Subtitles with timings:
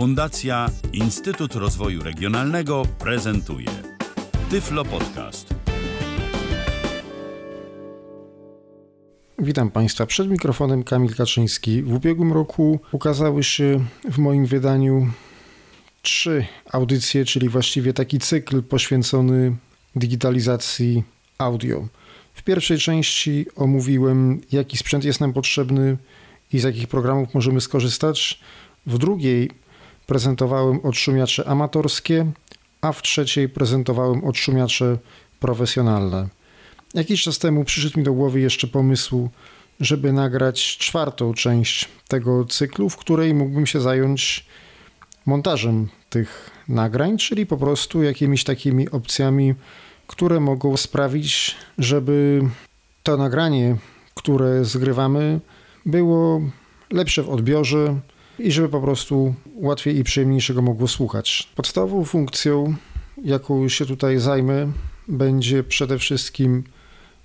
[0.00, 3.66] Fundacja Instytut Rozwoju Regionalnego prezentuje
[4.50, 5.54] Tyflo Podcast.
[9.38, 10.06] Witam Państwa.
[10.06, 11.82] Przed mikrofonem Kamil Kaczyński.
[11.82, 15.10] W ubiegłym roku ukazały się w moim wydaniu
[16.02, 19.56] trzy audycje, czyli właściwie taki cykl poświęcony
[19.96, 21.02] digitalizacji
[21.38, 21.88] audio.
[22.34, 25.96] W pierwszej części omówiłem, jaki sprzęt jest nam potrzebny
[26.52, 28.40] i z jakich programów możemy skorzystać.
[28.86, 29.50] W drugiej
[30.10, 32.32] prezentowałem odszumiacze amatorskie,
[32.80, 34.98] a w trzeciej prezentowałem odszumiacze
[35.40, 36.28] profesjonalne.
[36.94, 39.28] Jakiś czas temu przyszedł mi do głowy jeszcze pomysł,
[39.80, 44.46] żeby nagrać czwartą część tego cyklu, w której mógłbym się zająć
[45.26, 49.54] montażem tych nagrań, czyli po prostu jakimiś takimi opcjami,
[50.06, 52.42] które mogą sprawić, żeby
[53.02, 53.76] to nagranie,
[54.14, 55.40] które zgrywamy,
[55.86, 56.40] było
[56.92, 58.00] lepsze w odbiorze
[58.42, 61.48] i żeby po prostu łatwiej i przyjemniejsze go mogło słuchać.
[61.56, 62.74] Podstawową funkcją,
[63.24, 64.72] jaką się tutaj zajmę,
[65.08, 66.64] będzie przede wszystkim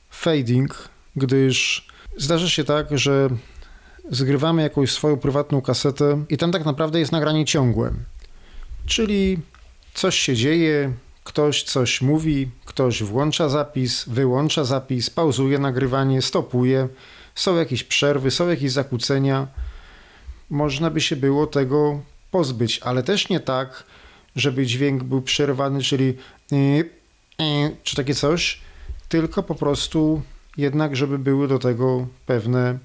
[0.09, 3.30] fading, gdyż zdarza się tak, że
[4.12, 7.94] zgrywamy jakąś swoją prywatną kasetę i tam tak naprawdę jest nagranie ciągłe.
[8.86, 9.39] Czyli
[9.94, 16.88] coś się dzieje, ktoś coś mówi, ktoś włącza zapis, wyłącza zapis, pauzuje nagrywanie, stopuje,
[17.36, 19.48] są jakieś przerwy, są jakieś zakłócenia.
[20.50, 22.02] Można by się było tego
[22.32, 23.84] pozbyć, ale też nie tak,
[24.36, 26.14] żeby dźwięk był przerwany, czyli
[27.84, 28.62] czy takie coś,
[29.10, 30.22] tylko po prostu
[30.58, 32.78] jednak, żeby były do tego pewne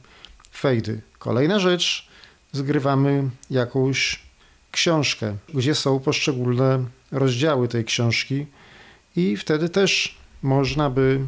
[0.52, 1.00] fejdy.
[1.18, 2.08] Kolejna rzecz,
[2.52, 4.22] zgrywamy jakąś
[4.70, 8.46] książkę, gdzie są poszczególne rozdziały tej książki
[9.16, 11.20] i wtedy też można by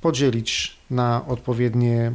[0.00, 2.12] podzielić na odpowiednie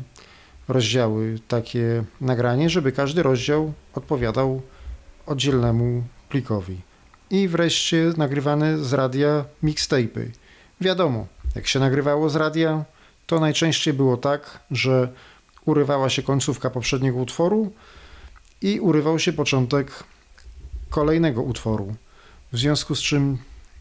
[0.70, 4.62] rozdziały takie nagranie, żeby każdy rozdział odpowiadał
[5.26, 6.78] oddzielnemu plikowi.
[7.30, 10.26] I wreszcie nagrywane z radia mixtape'y.
[10.82, 12.86] Wiadomo, jak się nagrywało z radia,
[13.28, 15.10] to najczęściej było tak, że
[15.66, 17.72] urywała się końcówka poprzedniego utworu
[18.62, 20.04] i urywał się początek
[20.90, 21.96] kolejnego utworu.
[22.52, 23.38] W związku z czym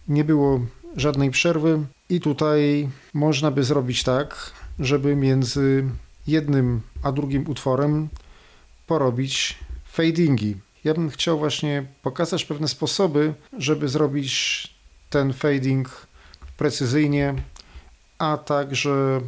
[0.09, 0.61] nie było
[0.97, 5.85] żadnej przerwy i tutaj można by zrobić tak, żeby między
[6.29, 8.09] jednym a drugim utworem
[8.87, 10.57] porobić fadingi.
[10.85, 14.69] Ja bym chciał właśnie pokazać pewne sposoby, żeby zrobić
[15.11, 16.07] ten fading
[16.57, 17.35] precyzyjnie,
[18.19, 19.21] a także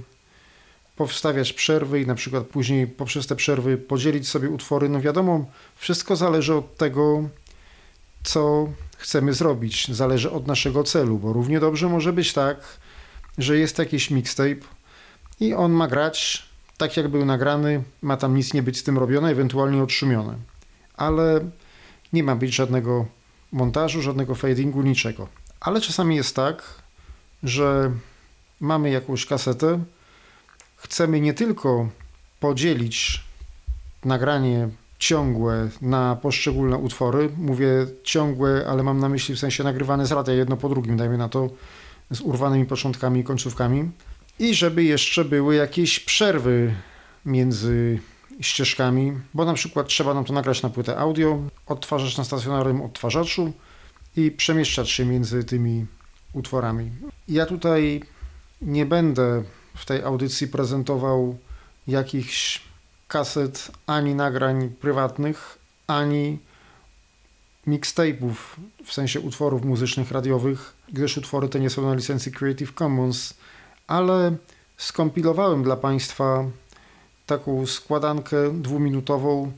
[0.97, 4.89] powstawiać przerwy i na przykład później poprzez te przerwy podzielić sobie utwory.
[4.89, 5.47] No wiadomo,
[5.77, 7.29] wszystko zależy od tego,
[8.23, 9.89] co chcemy zrobić.
[9.89, 12.79] Zależy od naszego celu, bo równie dobrze może być tak,
[13.39, 14.67] że jest jakiś mixtape
[15.41, 16.50] i on ma grać
[16.81, 20.35] tak, jak był nagrany, ma tam nic nie być z tym robione, ewentualnie odszumione.
[20.97, 21.41] Ale
[22.13, 23.07] nie ma być żadnego
[23.53, 25.29] montażu, żadnego fadingu, niczego.
[25.61, 26.63] Ale czasami jest tak,
[27.43, 27.91] że
[28.61, 29.85] mamy jakąś kasetę,
[30.77, 31.89] chcemy nie tylko
[32.41, 33.25] podzielić
[34.05, 34.69] nagranie
[34.99, 37.31] ciągłe na poszczególne utwory.
[37.37, 41.19] Mówię ciągłe, ale mam na myśli w sensie nagrywane z radia jedno po drugim, dajmy
[41.19, 41.51] na to,
[42.11, 43.91] z urwanymi początkami i końcówkami.
[44.41, 46.75] I żeby jeszcze były jakieś przerwy
[47.27, 47.99] między
[48.41, 53.53] ścieżkami, bo na przykład trzeba nam to nagrać na płytę audio, odtwarzać na stacjonarnym odtwarzaczu
[54.17, 55.87] i przemieszczać się między tymi
[56.33, 56.91] utworami.
[57.29, 58.03] Ja tutaj
[58.63, 59.43] nie będę
[59.77, 61.39] w tej audycji prezentował
[61.87, 62.63] jakichś
[63.09, 66.39] kaset, ani nagrań prywatnych, ani
[67.67, 68.35] mixtape'ów,
[68.85, 73.35] w sensie utworów muzycznych, radiowych, gdyż utwory te nie są na licencji Creative Commons,
[73.91, 74.37] ale
[74.77, 76.45] skompilowałem dla Państwa
[77.27, 79.53] taką składankę dwuminutową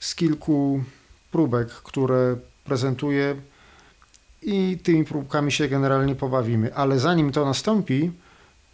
[0.00, 0.84] z kilku
[1.30, 3.36] próbek, które prezentuję
[4.42, 6.74] i tymi próbkami się generalnie pobawimy.
[6.74, 8.12] Ale zanim to nastąpi,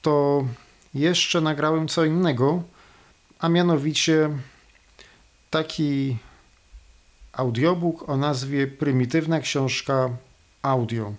[0.03, 0.44] to
[0.94, 2.62] jeszcze nagrałem co innego,
[3.38, 4.31] a mianowicie
[5.50, 6.16] taki
[7.32, 10.11] audiobook o nazwie Prymitywna książka
[10.62, 11.12] audio.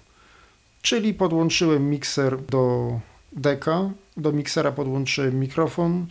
[0.81, 2.91] Czyli podłączyłem mikser do
[3.31, 6.07] deka, do miksera podłączyłem mikrofon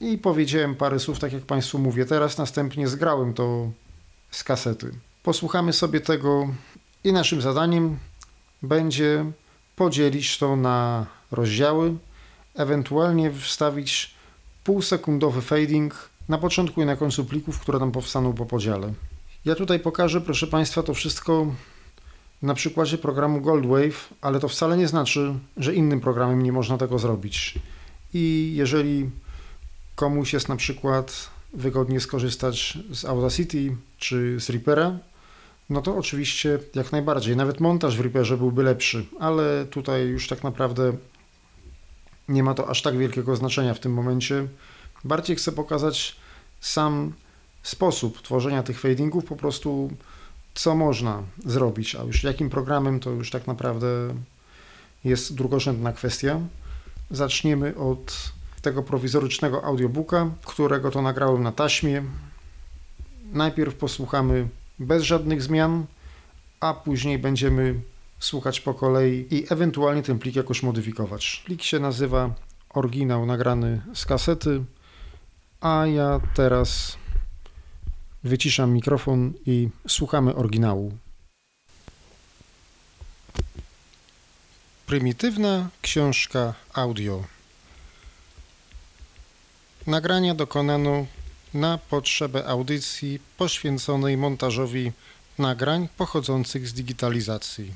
[0.00, 3.70] i powiedziałem parę słów, tak jak Państwu mówię teraz, następnie zgrałem to
[4.30, 4.90] z kasety.
[5.22, 6.48] Posłuchamy sobie tego
[7.04, 7.98] i naszym zadaniem
[8.62, 9.24] będzie
[9.76, 11.94] podzielić to na rozdziały,
[12.54, 14.14] ewentualnie wstawić
[14.64, 18.92] półsekundowy fading na początku i na końcu plików, które nam powstaną po podziale.
[19.44, 21.46] Ja tutaj pokażę, proszę Państwa, to wszystko
[22.42, 26.98] na przykładzie programu Goldwave, ale to wcale nie znaczy, że innym programem nie można tego
[26.98, 27.54] zrobić.
[28.14, 29.10] I jeżeli
[29.94, 34.98] komuś jest na przykład wygodnie skorzystać z Audacity czy z Reapera,
[35.70, 37.36] no to oczywiście jak najbardziej.
[37.36, 40.96] Nawet montaż w Reaperze byłby lepszy, ale tutaj już tak naprawdę
[42.28, 44.46] nie ma to aż tak wielkiego znaczenia w tym momencie.
[45.04, 46.16] Bardziej chcę pokazać
[46.60, 47.12] sam
[47.62, 49.90] sposób tworzenia tych fadingów, po prostu
[50.56, 53.86] co można zrobić, a już jakim programem to już tak naprawdę
[55.04, 56.40] jest drugorzędna kwestia.
[57.10, 58.32] Zaczniemy od
[58.62, 62.02] tego prowizorycznego audiobooka, którego to nagrałem na taśmie.
[63.32, 64.48] Najpierw posłuchamy
[64.78, 65.86] bez żadnych zmian,
[66.60, 67.80] a później będziemy
[68.18, 71.42] słuchać po kolei i ewentualnie ten plik jakoś modyfikować.
[71.46, 72.34] Plik się nazywa
[72.70, 74.64] oryginał nagrany z kasety,
[75.60, 76.96] a ja teraz
[78.26, 80.98] wyciszam mikrofon i słuchamy oryginału.
[84.86, 87.24] Prymitywna książka audio.
[89.86, 91.06] Nagrania dokonano
[91.54, 94.92] na potrzebę audycji poświęconej montażowi
[95.38, 97.74] nagrań pochodzących z digitalizacji.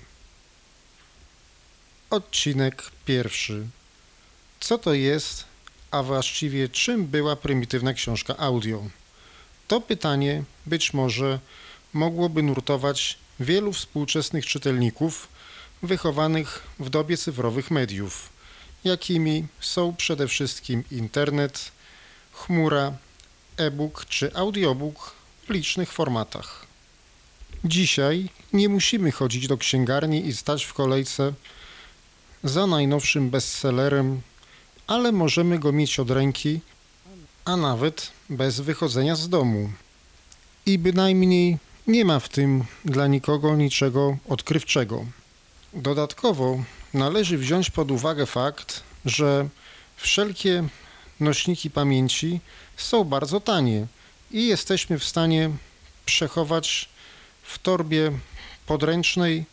[2.11, 3.67] Odcinek pierwszy.
[4.61, 5.44] Co to jest,
[5.91, 8.85] a właściwie czym była prymitywna książka audio?
[9.70, 11.38] To pytanie być może
[11.93, 15.28] mogłoby nurtować wielu współczesnych czytelników
[15.82, 18.28] wychowanych w dobie cyfrowych mediów,
[18.84, 21.72] jakimi są przede wszystkim internet,
[22.32, 22.93] chmura,
[23.56, 25.14] e-book czy audiobook
[25.46, 26.66] w licznych formatach.
[27.64, 31.32] Dzisiaj nie musimy chodzić do księgarni i stać w kolejce
[32.44, 34.20] za najnowszym bestsellerem,
[34.87, 36.61] ale możemy go mieć od ręki,
[37.50, 39.70] a nawet bez wychodzenia z domu.
[40.67, 45.05] I bynajmniej nie ma w tym dla nikogo niczego odkrywczego.
[45.73, 46.64] Dodatkowo
[46.94, 49.49] należy wziąć pod uwagę fakt, że
[49.97, 50.64] wszelkie
[51.20, 52.41] nośniki pamięci
[52.76, 53.87] są bardzo tanie
[54.31, 55.50] i jesteśmy w stanie
[56.06, 56.88] przechować
[57.43, 58.12] w torbie
[58.67, 59.44] podręcznej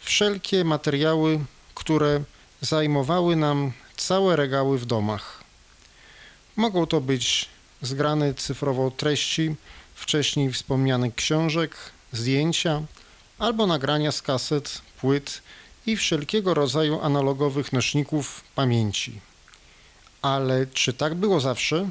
[0.00, 1.40] wszelkie materiały,
[1.74, 2.22] które
[2.60, 5.37] zajmowały nam całe regały w domach.
[6.58, 7.48] Mogą to być
[7.82, 9.54] zgrane cyfrowo treści
[9.94, 11.76] wcześniej wspomnianych książek,
[12.12, 12.82] zdjęcia
[13.38, 15.42] albo nagrania z kaset, płyt
[15.86, 19.20] i wszelkiego rodzaju analogowych nośników pamięci.
[20.22, 21.90] Ale czy tak było zawsze?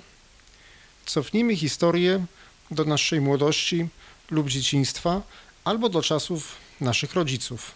[1.05, 2.25] Cofnijmy historię
[2.71, 3.87] do naszej młodości
[4.31, 5.21] lub dzieciństwa
[5.63, 7.71] albo do czasów naszych rodziców.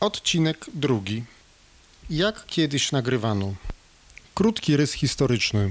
[0.00, 1.24] Odcinek drugi.
[2.10, 3.54] Jak kiedyś nagrywano.
[4.34, 5.70] Krótki rys historyczny.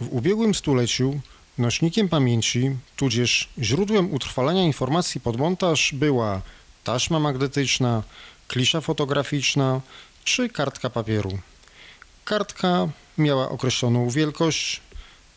[0.00, 1.20] W ubiegłym stuleciu
[1.58, 6.42] nośnikiem pamięci, tudzież źródłem utrwalania informacji pod montaż była
[6.84, 8.02] taśma magnetyczna,
[8.48, 9.80] klisza fotograficzna
[10.24, 11.38] czy kartka papieru.
[12.24, 14.80] Kartka miała określoną wielkość,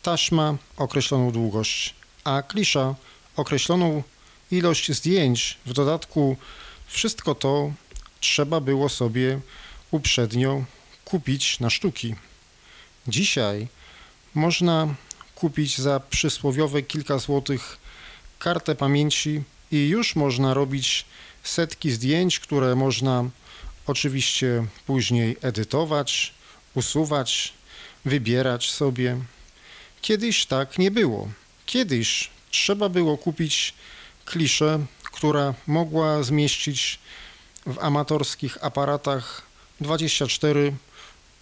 [0.02, 1.94] taśma określoną długość,
[2.24, 2.94] a klisza
[3.36, 4.02] określoną
[4.50, 5.58] ilość zdjęć.
[5.66, 6.36] W dodatku
[6.86, 7.72] wszystko to
[8.20, 9.40] trzeba było sobie
[9.90, 10.64] uprzednio
[11.04, 12.14] kupić na sztuki.
[13.08, 13.68] Dzisiaj
[14.34, 14.94] można
[15.34, 17.78] kupić za przysłowiowe kilka złotych
[18.38, 19.42] kartę pamięci
[19.72, 21.04] i już można robić
[21.42, 23.24] setki zdjęć, które można
[23.86, 26.34] oczywiście później edytować,
[26.74, 27.52] usuwać,
[28.04, 29.16] wybierać sobie.
[30.02, 31.28] Kiedyś tak nie było.
[31.66, 33.74] Kiedyś trzeba było kupić
[34.24, 36.98] kliszę, która mogła zmieścić
[37.66, 39.42] w amatorskich aparatach
[39.80, 40.72] 24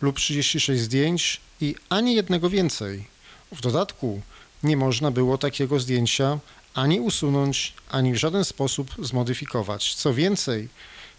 [0.01, 3.05] lub 36 zdjęć i ani jednego więcej.
[3.53, 4.21] W dodatku
[4.63, 6.39] nie można było takiego zdjęcia
[6.75, 9.95] ani usunąć, ani w żaden sposób zmodyfikować.
[9.95, 10.69] Co więcej,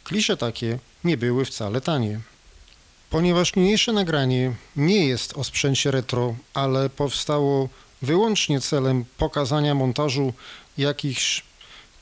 [0.04, 2.20] klisze takie nie były wcale tanie.
[3.10, 7.70] Ponieważ niniejsze nagranie nie jest o sprzęcie retro, ale powstało
[8.02, 10.34] wyłącznie celem pokazania montażu
[10.78, 11.44] jakichś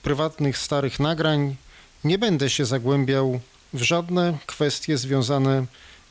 [0.04, 1.56] prywatnych starych nagrań,
[2.04, 3.40] nie będę się zagłębiał
[3.74, 5.66] w żadne kwestie związane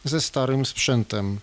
[0.05, 1.41] ze starym sprzętem.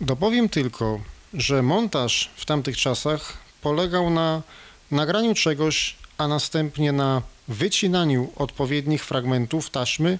[0.00, 1.00] Dopowiem tylko,
[1.34, 4.42] że montaż w tamtych czasach polegał na
[4.90, 10.18] nagraniu czegoś, a następnie na wycinaniu odpowiednich fragmentów taśmy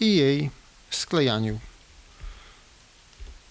[0.00, 0.50] i jej
[0.90, 1.58] sklejaniu.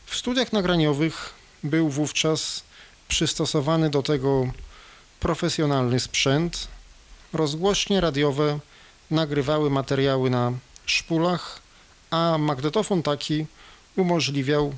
[0.06, 1.34] W studiach nagraniowych
[1.64, 2.64] był wówczas
[3.08, 4.48] przystosowany do tego
[5.20, 6.68] profesjonalny sprzęt.
[7.34, 8.60] Rozgłośnie radiowe
[9.12, 10.52] nagrywały materiały na
[10.86, 11.62] szpulach,
[12.12, 13.46] a magnetofon taki
[13.96, 14.74] umożliwiał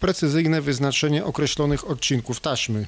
[0.00, 2.86] precyzyjne wyznaczenie określonych odcinków taśmy,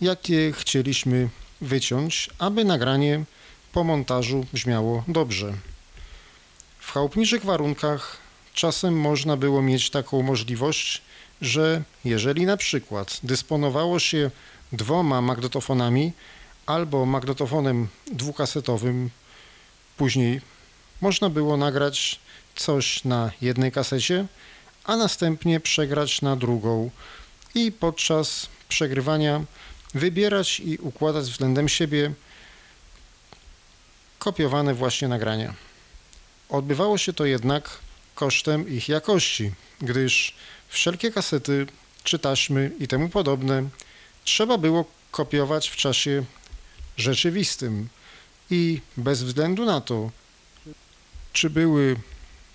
[0.00, 1.28] jakie chcieliśmy
[1.60, 3.24] wyciąć, aby nagranie
[3.72, 5.52] po montażu brzmiało dobrze.
[6.78, 8.16] W chałupniczych warunkach
[8.54, 11.02] czasem można było mieć taką możliwość,
[11.40, 14.30] że jeżeli na przykład dysponowało się
[14.72, 16.12] dwoma magnetofonami
[16.66, 19.10] albo magnetofonem dwukasetowym,
[19.98, 20.40] później
[21.00, 22.20] można było nagrać
[22.56, 24.26] coś na jednej kasecie,
[24.84, 26.90] a następnie przegrać na drugą
[27.54, 29.44] i podczas przegrywania
[29.94, 32.12] wybierać i układać względem siebie
[34.18, 35.54] kopiowane właśnie nagrania.
[36.48, 37.78] Odbywało się to jednak
[38.14, 40.34] kosztem ich jakości, gdyż
[40.68, 41.66] wszelkie kasety
[42.04, 43.68] czy taśmy i temu podobne
[44.24, 46.24] trzeba było kopiować w czasie
[46.96, 47.88] rzeczywistym
[48.50, 50.10] i bez względu na to,
[51.32, 51.96] czy były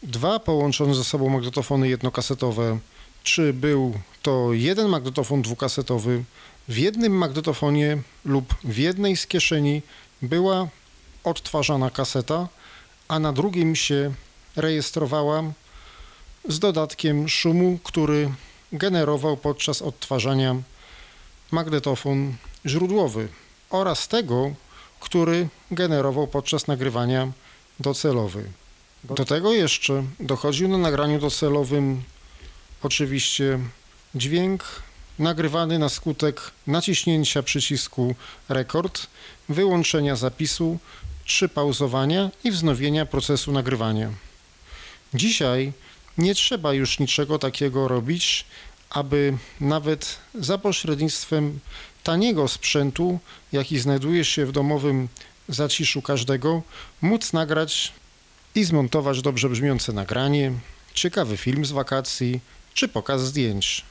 [0.03, 2.79] dwa połączone ze sobą magnetofony jednokasetowe,
[3.23, 6.23] czy był to jeden magnetofon dwukasetowy,
[6.67, 9.81] w jednym magnetofonie lub w jednej z kieszeni
[10.21, 10.67] była
[11.23, 12.47] odtwarzana kaseta,
[13.07, 14.13] a na drugim się
[14.55, 15.43] rejestrowała
[16.49, 18.29] z dodatkiem szumu, który
[18.73, 20.55] generował podczas odtwarzania
[21.51, 22.35] magnetofon
[22.65, 23.27] źródłowy.
[23.69, 24.51] Oraz tego,
[25.03, 27.31] który generował podczas nagrywania
[27.79, 28.43] docelowy.
[29.03, 32.03] Do tego jeszcze dochodził na nagraniu docelowym
[32.83, 33.59] oczywiście
[34.15, 34.63] dźwięk
[35.19, 38.15] nagrywany na skutek naciśnięcia przycisku
[38.49, 39.07] rekord,
[39.49, 40.77] wyłączenia zapisu
[41.25, 44.09] czy pauzowania i wznowienia procesu nagrywania.
[45.13, 45.73] Dzisiaj
[46.17, 48.45] nie trzeba już niczego takiego robić,
[48.89, 51.59] aby nawet za pośrednictwem
[52.03, 53.19] taniego sprzętu,
[53.51, 55.07] jaki znajduje się w domowym
[55.49, 56.61] zaciszu każdego,
[57.01, 57.93] móc nagrać
[58.55, 60.51] i zmontować dobrze brzmiące nagranie,
[60.93, 62.39] ciekawy film z wakacji
[62.73, 63.85] czy pokaz zdjęć.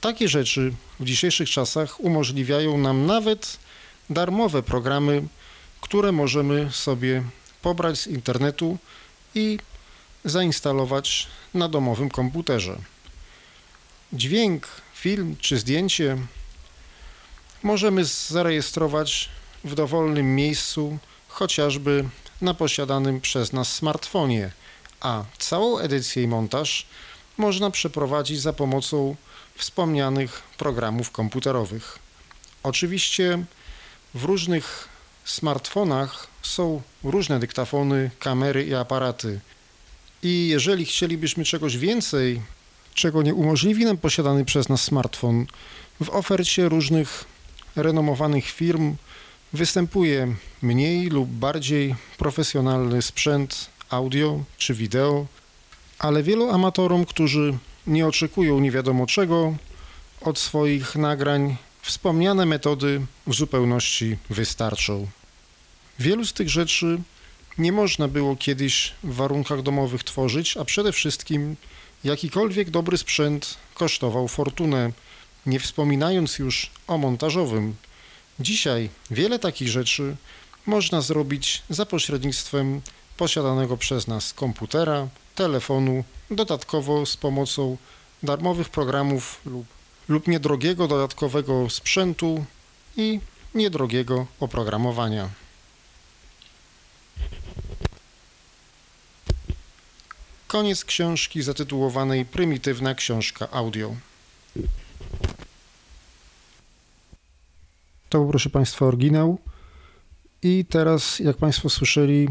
[0.00, 3.58] Takie rzeczy w dzisiejszych czasach umożliwiają nam nawet
[4.10, 5.22] darmowe programy,
[5.80, 7.22] które możemy sobie
[7.62, 8.78] pobrać z internetu
[9.34, 9.58] i
[10.24, 12.78] zainstalować na domowym komputerze.
[14.12, 16.16] Dźwięk, film czy zdjęcie
[17.68, 19.28] możemy zarejestrować
[19.64, 20.98] w dowolnym miejscu,
[21.28, 22.04] chociażby
[22.40, 24.50] na posiadanym przez nas smartfonie,
[25.00, 26.86] a całą edycję i montaż
[27.38, 29.16] można przeprowadzić za pomocą
[29.54, 31.98] wspomnianych programów komputerowych.
[32.62, 33.44] Oczywiście
[34.14, 34.88] w różnych
[35.24, 39.40] smartfonach są różne dyktafony, kamery i aparaty.
[40.22, 42.42] I jeżeli chcielibyśmy czegoś więcej,
[42.94, 45.46] czego nie umożliwi nam posiadany przez nas smartfon,
[46.00, 47.37] w ofercie różnych
[47.78, 48.96] renomowanych firm
[49.52, 55.26] występuje mniej lub bardziej profesjonalny sprzęt audio czy wideo,
[55.98, 59.56] ale wielu amatorom, którzy nie oczekują nie wiadomo czego
[60.20, 65.06] od swoich nagrań, wspomniane metody w zupełności wystarczą.
[65.98, 67.00] Wielu z tych rzeczy
[67.58, 71.56] nie można było kiedyś w warunkach domowych tworzyć, a przede wszystkim
[72.04, 74.92] jakikolwiek dobry sprzęt kosztował fortunę,
[75.46, 77.76] nie wspominając już o montażowym.
[78.40, 80.16] Dzisiaj wiele takich rzeczy
[80.66, 82.80] można zrobić za pośrednictwem
[83.16, 87.76] posiadanego przez nas komputera, telefonu, dodatkowo z pomocą
[88.22, 89.66] darmowych programów lub,
[90.08, 92.44] lub niedrogiego dodatkowego sprzętu
[92.96, 93.20] i
[93.54, 95.28] niedrogiego oprogramowania.
[100.46, 103.94] Koniec książki zatytułowanej Prymitywna książka audio.
[108.08, 109.38] To był, proszę Państwa, oryginał.
[110.42, 112.28] I teraz, jak Państwo słyszeli,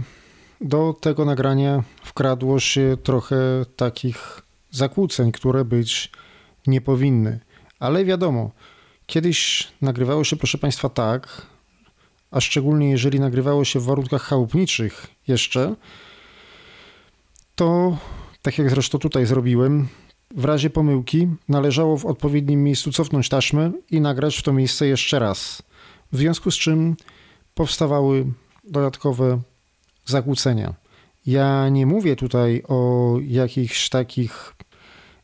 [0.62, 3.38] do tego nagrania wkradło się trochę
[3.75, 4.41] takich
[4.72, 6.12] zakłóceń, które być
[6.67, 7.39] nie powinny.
[7.79, 8.51] Ale wiadomo,
[9.05, 11.46] kiedyś nagrywało się, proszę Państwa, tak,
[12.31, 15.75] a szczególnie jeżeli nagrywało się w warunkach chałupniczych jeszcze,
[17.55, 17.98] to,
[18.41, 19.88] tak jak zresztą tutaj zrobiłem,
[20.31, 25.19] w razie pomyłki należało w odpowiednim miejscu cofnąć taśmę i nagrać w to miejsce jeszcze
[25.19, 25.63] raz.
[26.12, 26.96] W związku z czym
[27.54, 28.26] powstawały
[28.64, 29.42] dodatkowe
[30.06, 30.74] zakłócenia.
[31.26, 34.54] Ja nie mówię tutaj o jakichś takich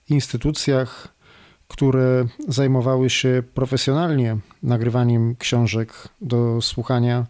[0.10, 1.14] instytucjach,
[1.68, 7.26] które zajmowały się profesjonalnie nagrywaniem książek do słuchania,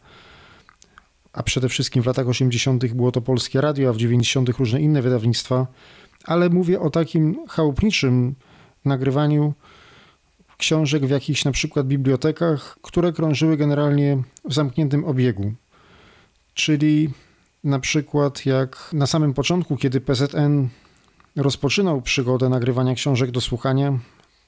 [1.34, 2.86] a przede wszystkim w latach 80.
[2.94, 4.50] było to Polskie Radio, a w 90.
[4.50, 5.68] różne inne wydawnictwa,
[6.24, 8.36] ale mówię o takim chałupniczym
[8.86, 9.54] nagrywaniu
[10.64, 15.54] książek w jakichś na przykład bibliotekach, które krążyły generalnie w zamkniętym obiegu.
[16.54, 17.10] Czyli
[17.64, 20.70] na przykład jak na samym początku, kiedy PZN
[21.36, 24.00] rozpoczynał przygodę nagrywania książek do słuchania,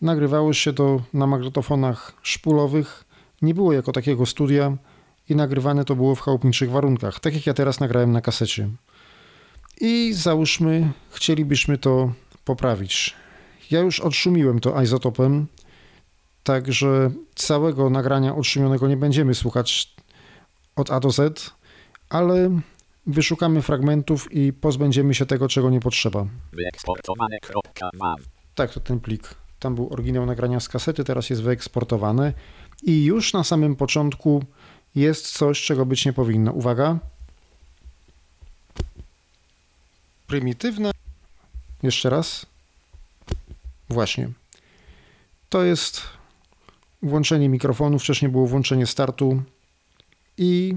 [0.01, 3.03] nagrywało się to na magnetofonach szpulowych,
[3.41, 4.77] nie było jako takiego studia
[5.29, 8.69] i nagrywane to było w chałupniczych warunkach, tak jak ja teraz nagrałem na kasecie.
[9.81, 12.13] I załóżmy, chcielibyśmy to
[12.45, 13.15] poprawić.
[13.72, 15.48] Ja już odszumiłem to izotopem,
[16.46, 19.96] także całego nagrania odszumionego nie będziemy słuchać
[20.75, 21.52] od A do Z,
[22.10, 22.60] ale
[23.08, 26.25] wyszukamy fragmentów i pozbędziemy się tego, czego nie potrzeba.
[28.56, 29.36] Tak, to ten plik.
[29.60, 32.34] Tam był oryginał nagrania z kasety, teraz jest wyeksportowany
[32.84, 34.44] i już na samym początku
[34.96, 36.52] jest coś, czego być nie powinno.
[36.52, 36.98] Uwaga.
[40.28, 40.92] Prymitywne.
[41.84, 42.46] Jeszcze raz.
[43.90, 44.30] Właśnie.
[45.50, 46.02] To jest
[47.06, 48.00] włączenie mikrofonu.
[48.00, 49.44] Wcześniej było włączenie startu
[50.38, 50.76] i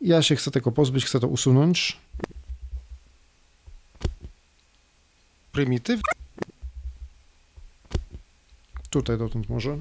[0.00, 1.96] ja się chcę tego pozbyć, chcę to usunąć.
[5.52, 6.12] Prymitywne.
[8.90, 9.78] Tutaj dotąd może.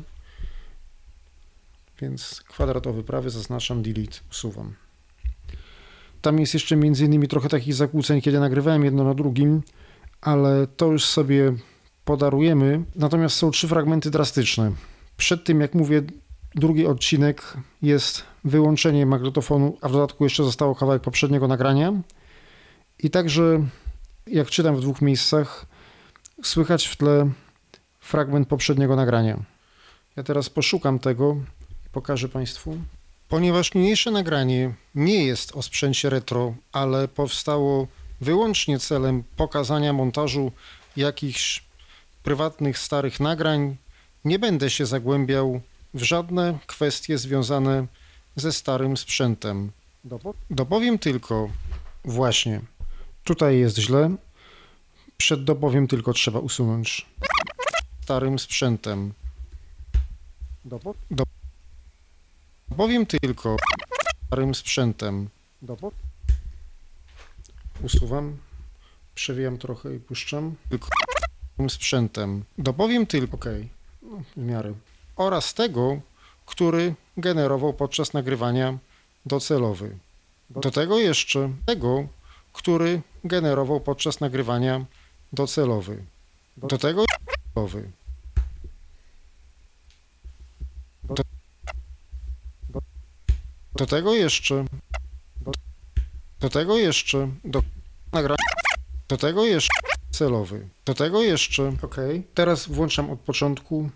[2.02, 4.74] Więc kwadratowy prawy zaznaczam, delete, usuwam.
[6.22, 9.62] Tam jest jeszcze między innymi trochę takich zakłóceń, kiedy nagrywałem jedno na drugim,
[10.22, 11.54] ale to już sobie
[12.06, 12.84] podarujemy.
[12.96, 14.72] Natomiast są trzy fragmenty drastyczne.
[15.18, 16.02] Przed tym, jak mówię,
[16.56, 21.94] drugi odcinek jest wyłączenie magnetofonu, a w dodatku jeszcze zostało kawałek poprzedniego nagrania.
[23.00, 23.68] I także,
[24.28, 25.66] jak czytam w dwóch miejscach,
[26.44, 27.30] słychać w tle
[28.00, 29.40] fragment poprzedniego nagrania.
[30.16, 31.36] Ja teraz poszukam tego
[31.86, 32.78] i pokażę Państwu.
[33.30, 37.88] Ponieważ niniejsze nagranie nie jest o sprzęcie retro, ale powstało
[38.22, 40.52] wyłącznie celem pokazania montażu
[40.98, 41.64] jakichś
[42.24, 43.78] prywatnych starych nagrań,
[44.28, 45.62] nie będę się zagłębiał
[45.94, 47.88] w żadne kwestie związane
[48.36, 49.72] ze starym sprzętem.
[50.50, 51.50] Dopowiem tylko,
[52.06, 52.62] właśnie,
[53.24, 54.16] tutaj jest źle,
[55.18, 57.06] przed dopowiem tylko trzeba usunąć
[58.04, 59.14] starym sprzętem.
[60.66, 61.24] Dopo- do-
[62.70, 63.58] Dopowiem tylko
[64.28, 65.30] starym sprzętem.
[67.84, 68.38] Usuwam,
[69.16, 70.56] przewijam trochę i puszczam.
[70.70, 70.88] Tylko
[71.54, 72.44] starym sprzętem.
[72.58, 73.46] Dopowiem tylko, ok,
[74.36, 74.74] w miarę.
[75.16, 76.00] Oraz tego,
[76.46, 78.78] który generował podczas nagrywania
[79.26, 79.98] docelowy.
[80.50, 82.08] Do tego jeszcze tego,
[82.54, 84.86] który generował podczas nagrywania
[85.34, 86.04] docelowy.
[86.58, 87.06] Do tego
[87.56, 87.91] docelowy.
[91.04, 91.24] Do,
[93.76, 94.65] do, tego jeszcze
[96.39, 97.63] do tego jeszcze do
[98.13, 98.38] nagrania
[99.08, 99.70] do tego jeszcze
[100.17, 100.67] celowy.
[100.86, 101.95] Do tego jeszcze ok.
[102.34, 103.89] Teraz włączam od początku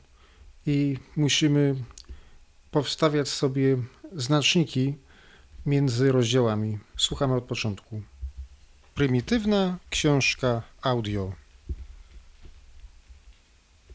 [0.65, 1.75] i musimy
[2.71, 3.77] powstawiać sobie
[4.15, 4.95] znaczniki
[5.65, 6.79] między rozdziałami.
[6.97, 8.01] Słuchamy od początku.
[8.95, 11.33] Prymitywna książka audio.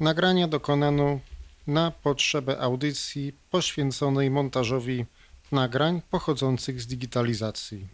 [0.01, 1.21] Nagrania dokonano
[1.67, 5.07] na potrzebę audycji poświęconej montażowi
[5.53, 7.89] nagrań pochodzących z digitalizacji.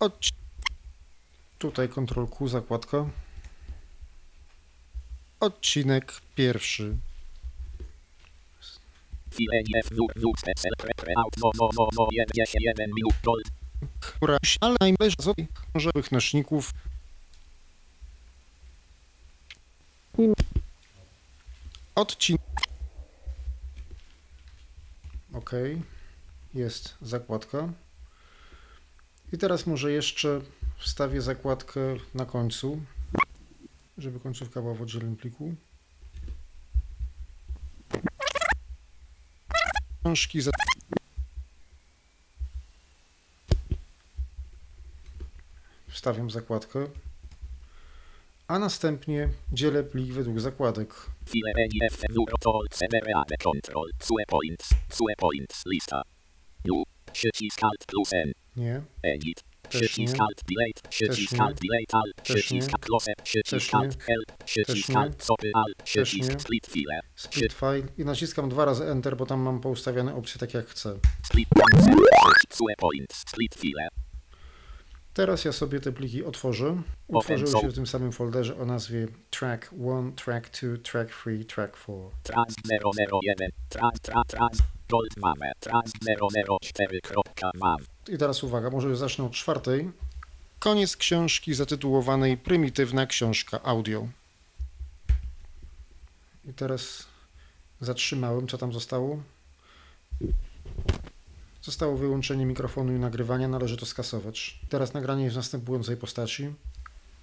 [0.00, 0.45] Odci-
[1.58, 3.06] Tutaj Ctrl Q, zakładka.
[5.40, 6.96] Odcinek pierwszy.
[9.38, 12.08] INF NUR NUR PECEL PRE PRE AUT WO WO WO WO
[12.60, 13.46] 1 minut gold.
[14.00, 15.34] która ale najmniejsza z
[15.70, 16.72] książowych nośników
[21.94, 22.40] odcinek
[25.32, 25.50] ok
[26.54, 27.68] jest zakładka
[29.32, 30.40] i teraz może jeszcze
[30.76, 31.80] wstawię zakładkę
[32.14, 32.80] na końcu
[33.98, 35.54] żeby końcówka była w oddzielnym pliku
[40.02, 40.50] książki za
[45.88, 46.86] wstawiam zakładkę,
[48.48, 50.94] a następnie dzielę plik według zakładek.
[58.56, 59.45] Nie, Edit.
[59.68, 60.16] Przycisk.
[60.20, 60.88] Alt Delete.
[60.88, 61.40] Przycisk.
[61.40, 62.22] Alt Delete Alt.
[62.22, 62.70] Przycisk.
[62.80, 63.12] Close.
[63.22, 63.74] Przycisk.
[63.74, 64.44] Alt Help.
[64.44, 64.90] Przycisk.
[64.96, 65.82] Alt Stopy Alt.
[65.84, 66.40] Przycisk.
[66.40, 67.00] Split File.
[67.14, 70.98] split file i naciskam dwa razy Enter, bo tam mam poustawiane opcje tak jak chcę.
[71.24, 72.00] Split Points.
[72.78, 73.24] Points.
[73.28, 73.88] Split File.
[75.14, 76.82] Teraz ja sobie te pliki otworzę.
[77.08, 81.76] Utworzyły się w tym samym folderze o nazwie Track 1, Track 2, Track 3, Track
[81.76, 81.98] 4.
[82.22, 83.50] Trans 001.
[83.68, 84.58] Trans tra trans.
[84.88, 85.52] Gold mamy.
[85.60, 85.92] Trans
[86.62, 87.00] 004.
[87.00, 87.95] Kropka mam.
[88.08, 89.90] I teraz uwaga, może zacznę od czwartej.
[90.58, 94.08] Koniec książki zatytułowanej Prymitywna książka audio.
[96.44, 97.06] I teraz
[97.80, 99.22] zatrzymałem, co tam zostało.
[101.62, 104.60] Zostało wyłączenie mikrofonu i nagrywania, należy to skasować.
[104.68, 106.54] Teraz nagranie jest w następującej postaci.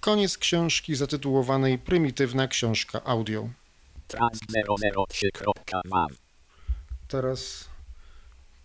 [0.00, 3.48] Koniec książki zatytułowanej Prymitywna książka audio.
[4.08, 4.38] Trans
[5.08, 5.30] 003.
[5.32, 6.08] Kropka mam.
[7.08, 7.64] Teraz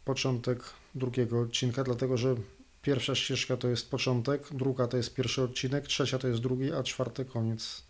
[0.05, 2.35] początek drugiego odcinka, dlatego że
[2.81, 6.83] pierwsza ścieżka to jest początek, druga to jest pierwszy odcinek, trzecia to jest drugi, a
[6.83, 7.83] czwarty koniec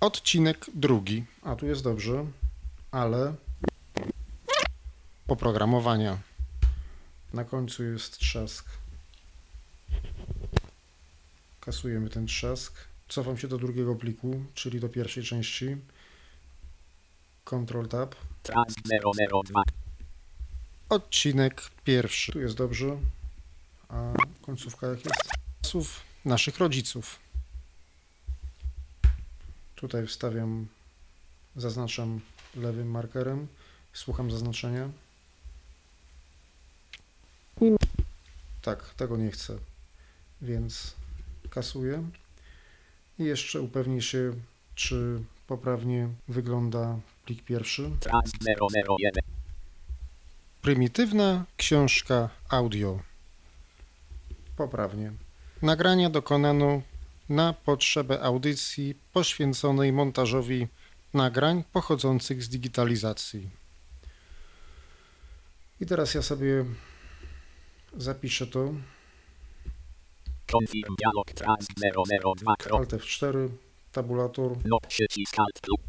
[0.00, 1.24] Odcinek drugi.
[1.42, 2.26] A tu jest dobrze,
[2.90, 3.34] ale
[5.28, 6.18] oprogramowania.
[7.34, 8.66] Na końcu jest trzask.
[11.60, 12.74] Kasujemy ten trzask.
[13.08, 15.76] Cofam się do drugiego pliku, czyli do pierwszej części.
[17.44, 18.14] Ctrl Tab.
[18.42, 18.74] Trans
[19.52, 19.77] 002.
[20.88, 22.32] Odcinek pierwszy.
[22.32, 22.96] Tu jest dobrze.
[23.88, 25.30] A końcówka jak jest?
[25.66, 27.18] Słów naszych rodziców.
[29.74, 30.66] Tutaj wstawiam,
[31.56, 32.20] zaznaczam
[32.56, 33.46] lewym markerem.
[33.92, 34.88] Słucham zaznaczenia.
[38.62, 39.58] Tak, tego nie chcę,
[40.42, 40.94] więc
[41.50, 42.10] kasuję.
[43.18, 44.32] I jeszcze upewnię się,
[44.74, 47.90] czy poprawnie wygląda plik pierwszy.
[48.00, 48.32] Trans
[48.98, 49.27] 001.
[50.68, 53.00] Prymitywna książka audio.
[54.56, 55.12] Poprawnie.
[55.62, 56.82] Nagrania dokonano
[57.28, 60.68] na potrzebę audycji poświęconej montażowi
[61.14, 63.50] nagrań pochodzących z digitalizacji.
[65.80, 66.64] I teraz ja sobie
[67.96, 68.74] zapiszę to.
[70.52, 71.66] Confirm dialog trans
[72.42, 72.56] 002.
[72.56, 72.80] Krop.
[72.80, 73.48] Alt F4,
[73.92, 75.87] tabulator, No przycisk alt plus.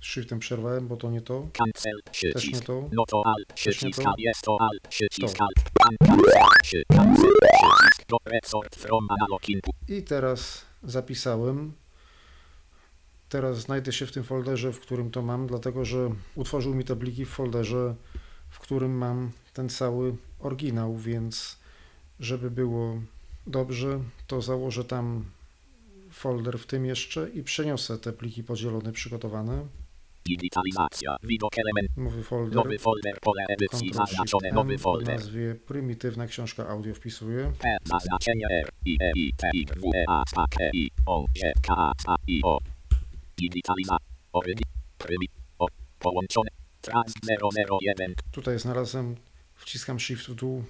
[0.00, 1.48] Shiftem przerwałem, bo to nie to.
[1.52, 2.00] Cancel
[2.32, 2.88] Też nie to.
[2.92, 4.00] No to alt przycisk.
[4.18, 5.36] jest to alt przycisk.
[5.40, 5.70] Alt.
[5.82, 6.32] Cancel
[6.62, 8.76] przy- cancel przycisk.
[8.76, 9.74] From analog input.
[9.88, 11.72] I teraz zapisałem.
[13.28, 16.96] Teraz znajdę się w tym folderze, w którym to mam, dlatego że utworzył mi te
[16.96, 17.94] pliki w folderze,
[18.50, 21.56] w którym mam ten cały oryginał, więc
[22.20, 23.00] żeby było
[23.46, 25.24] dobrze, to założę tam
[26.10, 29.66] folder w tym jeszcze i przeniosę te pliki podzielone, przygotowane.
[30.28, 31.16] Digitalizacja.
[31.22, 31.96] Widok element.
[31.96, 33.20] Nowy folder, Nowy folder.
[33.20, 34.50] Pole edycji zaznaczone.
[34.52, 35.14] Nowy folder.
[35.16, 37.52] nazwie Prymitywna książka audio wpisuję.
[37.58, 40.90] P zaznaczenie R I E I T I W E A S K E I
[41.06, 42.58] O Z K A S A I O
[43.38, 44.64] Digitalizacja Orygi
[44.98, 45.26] Prymi
[45.58, 45.66] O
[45.98, 47.12] Połączone Trans
[47.82, 49.16] 001 Tutaj znalazłem,
[49.54, 50.64] wciskam Shift w dół,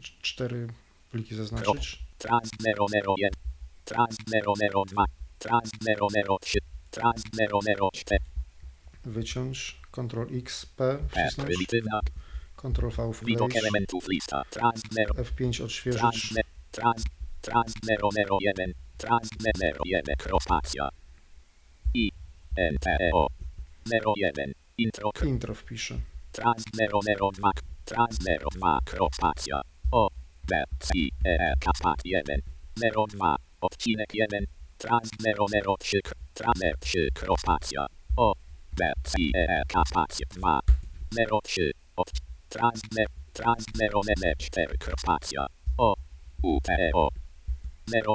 [0.00, 0.66] cz- cztery
[1.10, 1.98] pliki zaznaczyć.
[2.18, 2.50] Trans
[2.88, 3.30] 001
[3.84, 5.04] Trans 002
[5.38, 5.70] Trans
[6.40, 6.58] 003
[6.90, 7.22] Trans
[7.92, 8.18] 004
[9.04, 11.66] wyciąć, Ctrl X, P, wcisnąć,
[12.56, 14.42] Ctrl V Widok wkleić, elementów lista.
[14.50, 16.34] Trans 0 F5 Trans odświeżyć,
[16.70, 17.04] Trans
[17.40, 19.28] Trans 001 Trans
[19.84, 20.88] 001 Kropacja
[21.94, 22.12] I
[22.56, 23.26] N T E O.
[23.86, 25.10] 01 Intro.
[25.24, 26.00] Intro wpiszę.
[26.32, 27.50] Trans 002
[27.84, 28.18] Trans
[28.58, 30.08] 02 Kropacja O
[30.48, 30.88] B C
[31.24, 32.40] E Kaspat 1
[33.08, 34.44] 02 Odcinek 1
[34.78, 35.10] Trans
[35.78, 36.00] 003
[36.34, 38.34] Trans 3 Kropacja O
[38.80, 40.60] E Kaspat 2
[41.42, 42.10] 03 Od
[42.48, 43.64] Trans ne- Trans
[44.38, 45.46] 004 Kropacja
[45.78, 45.94] O.
[46.42, 47.08] U T O.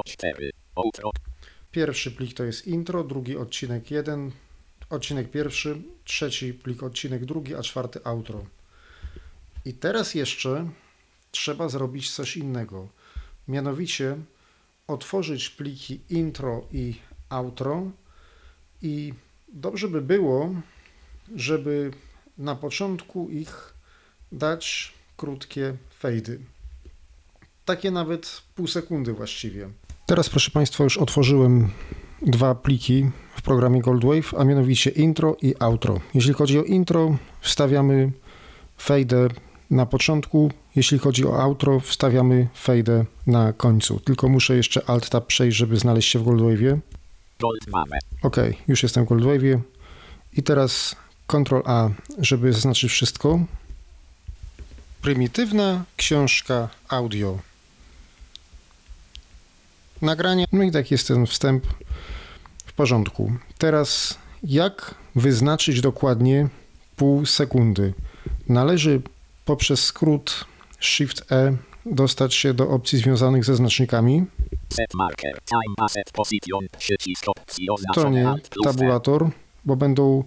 [0.04, 1.10] 04 Outro
[1.70, 4.30] Pierwszy plik to jest intro, drugi odcinek 1,
[4.90, 8.44] odcinek pierwszy, trzeci plik odcinek drugi, a czwarty outro.
[9.64, 10.68] I teraz jeszcze
[11.30, 12.88] trzeba zrobić coś innego.
[13.48, 14.16] Mianowicie
[14.86, 16.94] otworzyć pliki intro i
[17.28, 17.90] outro
[18.82, 19.14] i
[19.54, 20.50] dobrze by było,
[21.36, 21.90] żeby
[22.38, 23.74] na początku ich
[24.32, 26.40] dać krótkie fejdy.
[27.64, 29.68] Takie nawet pół sekundy właściwie.
[30.06, 31.68] Teraz, proszę Państwa, już otworzyłem
[32.22, 36.00] dwa pliki w programie Goldwave, a mianowicie intro i outro.
[36.14, 38.12] Jeśli chodzi o intro, wstawiamy
[38.78, 39.28] fejdę
[39.70, 40.50] na początku.
[40.76, 44.00] Jeśli chodzi o outro, wstawiamy fejdę na końcu.
[44.00, 46.78] Tylko muszę jeszcze Alt-Tab przejść, żeby znaleźć się w Goldwave'ie.
[48.22, 48.36] Ok,
[48.68, 49.60] już jestem w Goldwave'ie.
[50.32, 53.40] I teraz Ctrl-A, żeby zaznaczyć wszystko.
[55.02, 57.38] Prymitywna książka audio.
[60.02, 60.44] Nagranie.
[60.52, 61.66] No i tak jest ten wstęp
[62.66, 63.32] w porządku.
[63.58, 66.48] Teraz jak wyznaczyć dokładnie
[66.96, 67.94] pół sekundy?
[68.48, 69.02] Należy
[69.44, 70.44] poprzez skrót
[70.80, 74.26] Shift E dostać się do opcji związanych ze znacznikami.
[74.72, 79.30] Set marker Time Asset Position Przycisk opcji To nie tabulator,
[79.64, 80.24] bo będą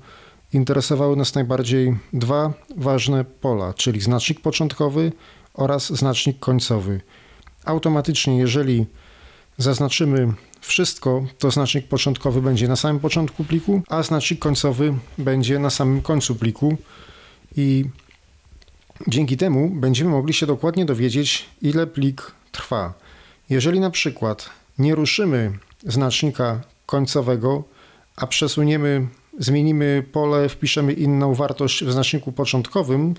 [0.54, 5.12] interesowały nas najbardziej dwa ważne pola, czyli znacznik początkowy
[5.54, 7.02] oraz znacznik końcowy.
[7.66, 8.86] Automatycznie, jeżeli
[9.58, 15.70] zaznaczymy wszystko, to znacznik początkowy będzie na samym początku pliku, a znacznik końcowy będzie na
[15.70, 16.78] samym końcu pliku
[17.56, 17.86] i
[19.08, 23.07] dzięki temu będziemy mogli się dokładnie dowiedzieć, ile plik trwa.
[23.50, 25.52] Jeżeli na przykład nie ruszymy
[25.84, 27.64] znacznika końcowego,
[28.16, 29.08] a przesuniemy,
[29.40, 33.16] zmienimy pole, wpiszemy inną wartość w znaczniku początkowym,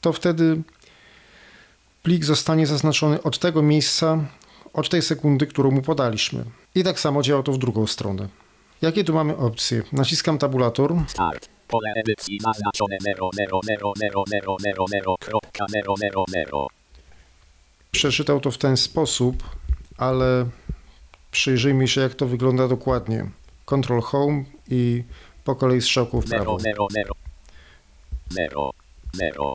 [0.00, 0.62] to wtedy
[2.02, 4.18] plik zostanie zaznaczony od tego miejsca,
[4.72, 6.44] od tej sekundy, którą mu podaliśmy.
[6.74, 8.28] I tak samo działa to w drugą stronę.
[8.82, 9.82] Jakie tu mamy opcje?
[9.92, 10.94] Naciskam tabulator.
[11.08, 11.48] Start.
[11.68, 16.66] Pole edycji zaznaczone mero, mero, mero, mero, mero, mero, mero, kropka, mero, mero, mero.
[17.90, 19.57] Przeczytał to w ten sposób,
[19.98, 20.46] ale
[21.30, 23.26] przyjrzyjmy się, jak to wygląda dokładnie.
[23.64, 25.02] Control Home i
[25.44, 26.58] po kolei strzałką w prawo.
[26.64, 27.14] mero, mero.
[28.36, 28.70] Mero,
[29.20, 29.54] mero.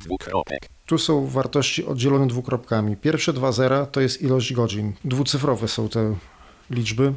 [0.00, 0.68] Dwukropek.
[0.86, 2.96] Tu są wartości oddzielone dwukropkami.
[2.96, 4.92] Pierwsze dwa zera to jest ilość godzin.
[5.04, 6.14] Dwucyfrowe są te
[6.70, 7.12] liczby,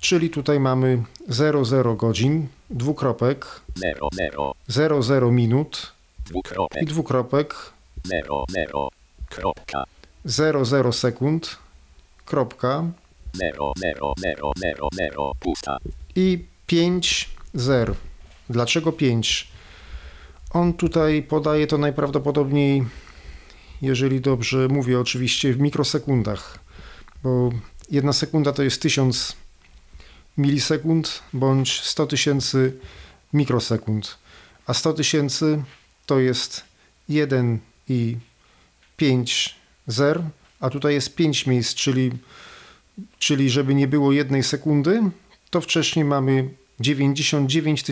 [0.00, 3.46] czyli tutaj mamy 00 godzin, dwukropek,
[3.82, 4.54] Mero, mero.
[4.68, 5.92] 00 minut
[6.26, 6.84] i Dwukropek.
[6.84, 7.54] dwukropek,
[8.10, 8.88] Mero, mero.
[9.30, 9.84] Kropka.
[10.24, 11.58] 00 sekund,
[12.26, 12.84] kropka
[13.38, 15.32] Mero, mero, mero, mero, mero.
[15.40, 15.78] Pusta.
[16.14, 17.94] i 5 zer.
[18.50, 19.48] Dlaczego 5?
[20.50, 22.84] On tutaj podaje to najprawdopodobniej,
[23.82, 26.58] jeżeli dobrze mówię, oczywiście w mikrosekundach,
[27.22, 27.50] bo
[27.90, 29.36] jedna sekunda to jest 1000
[30.38, 32.78] milisekund bądź 100 tysięcy
[33.32, 34.18] mikrosekund,
[34.66, 35.62] a 100 tysięcy
[36.06, 36.64] to jest
[37.08, 37.58] 1
[37.88, 38.16] i
[38.96, 40.22] 5 zer,
[40.60, 42.10] a tutaj jest 5 miejsc, czyli,
[43.18, 45.02] czyli żeby nie było jednej sekundy,
[45.50, 46.48] to wcześniej mamy
[46.80, 47.84] 99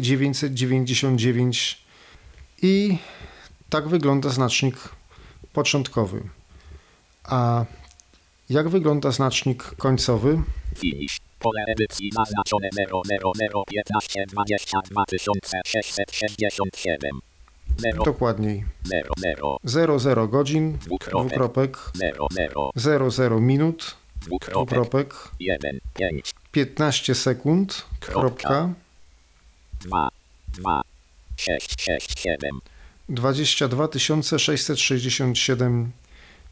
[0.00, 1.78] 999
[2.62, 2.98] i
[3.70, 4.76] tak wygląda znacznik
[5.52, 6.22] początkowy.
[7.24, 7.64] A
[8.50, 10.42] jak wygląda znacznik końcowy?
[10.78, 11.16] Finish.
[11.38, 13.64] Pole edycji zaznaczone mero, mero, mero.
[13.70, 15.04] 15, 22
[15.66, 17.29] 667.
[17.82, 19.56] Mero, Dokładniej mero, mero.
[19.64, 21.28] 00 godzin, Dwukropek.
[21.28, 22.70] dwukropek, Mero, mero.
[23.10, 24.54] 00 minut, Dwukropek.
[24.54, 28.20] dwukropek, 1, 5, 15 sekund, Kropka.
[28.20, 28.68] kropka,
[29.80, 30.08] 2,
[30.48, 30.82] 2,
[31.36, 32.60] 6, 6, 7.
[33.08, 33.88] 22
[34.38, 35.92] 667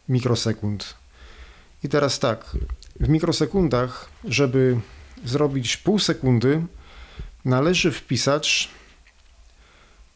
[0.09, 0.95] mikrosekund.
[1.85, 2.45] I teraz tak,
[3.01, 4.81] w mikrosekundach, żeby
[5.25, 6.67] zrobić pół sekundy,
[7.45, 8.69] należy wpisać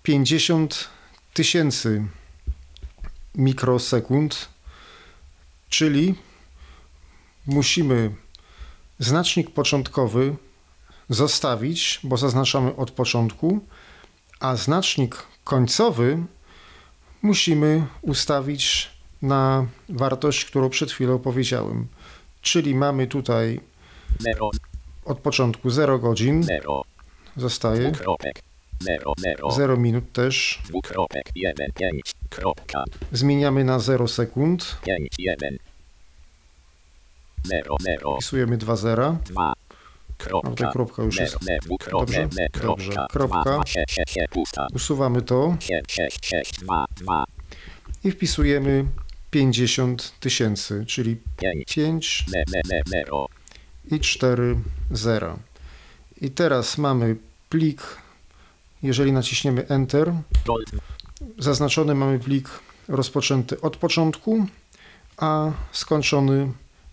[0.02, 0.88] 50
[1.34, 2.04] tysięcy
[3.34, 4.48] mikrosekund,
[5.68, 6.14] czyli
[7.46, 8.10] musimy
[8.98, 10.36] znacznik początkowy
[11.08, 13.60] zostawić, bo zaznaczamy od początku,
[14.40, 16.18] a znacznik końcowy
[17.22, 18.90] musimy ustawić
[19.22, 21.86] na wartość, którą przed chwilą powiedziałem.
[22.42, 23.60] Czyli mamy tutaj
[25.04, 26.46] od początku 0 godzin,
[27.36, 28.51] zostaje Dwukropek.
[28.88, 29.50] Mero, mero.
[29.50, 30.60] 0 minut też.
[30.68, 31.30] Dwukropek.
[31.34, 32.12] 1, 5.
[32.30, 32.84] Kropka.
[33.12, 35.58] Zmieniamy na 0 sekund, 5, 1.
[37.50, 38.14] Mero, mero.
[38.14, 39.18] wpisujemy 2 zera.
[39.24, 39.52] 2.
[40.18, 40.50] Kropka.
[40.50, 41.36] No, ta kropka już jest.
[41.90, 42.28] Dobrze?
[42.28, 42.48] Dobrze.
[42.52, 43.06] kropka.
[43.10, 43.42] Kropka.
[43.42, 44.66] 2, 6, 6, pusta.
[44.74, 47.24] Usuwamy to 7, 6, 6, 2, 2.
[48.04, 48.84] i wpisujemy
[49.30, 51.74] 50 tysięcy, czyli 5.
[51.74, 53.28] 5 Me, me, me, mero.
[53.90, 54.56] i 4
[54.90, 55.36] zera.
[56.20, 57.16] I teraz mamy
[57.48, 57.82] plik,
[58.82, 60.12] jeżeli naciśniemy Enter,
[61.38, 62.50] zaznaczony mamy plik
[62.88, 64.46] rozpoczęty od początku,
[65.16, 66.52] a skończony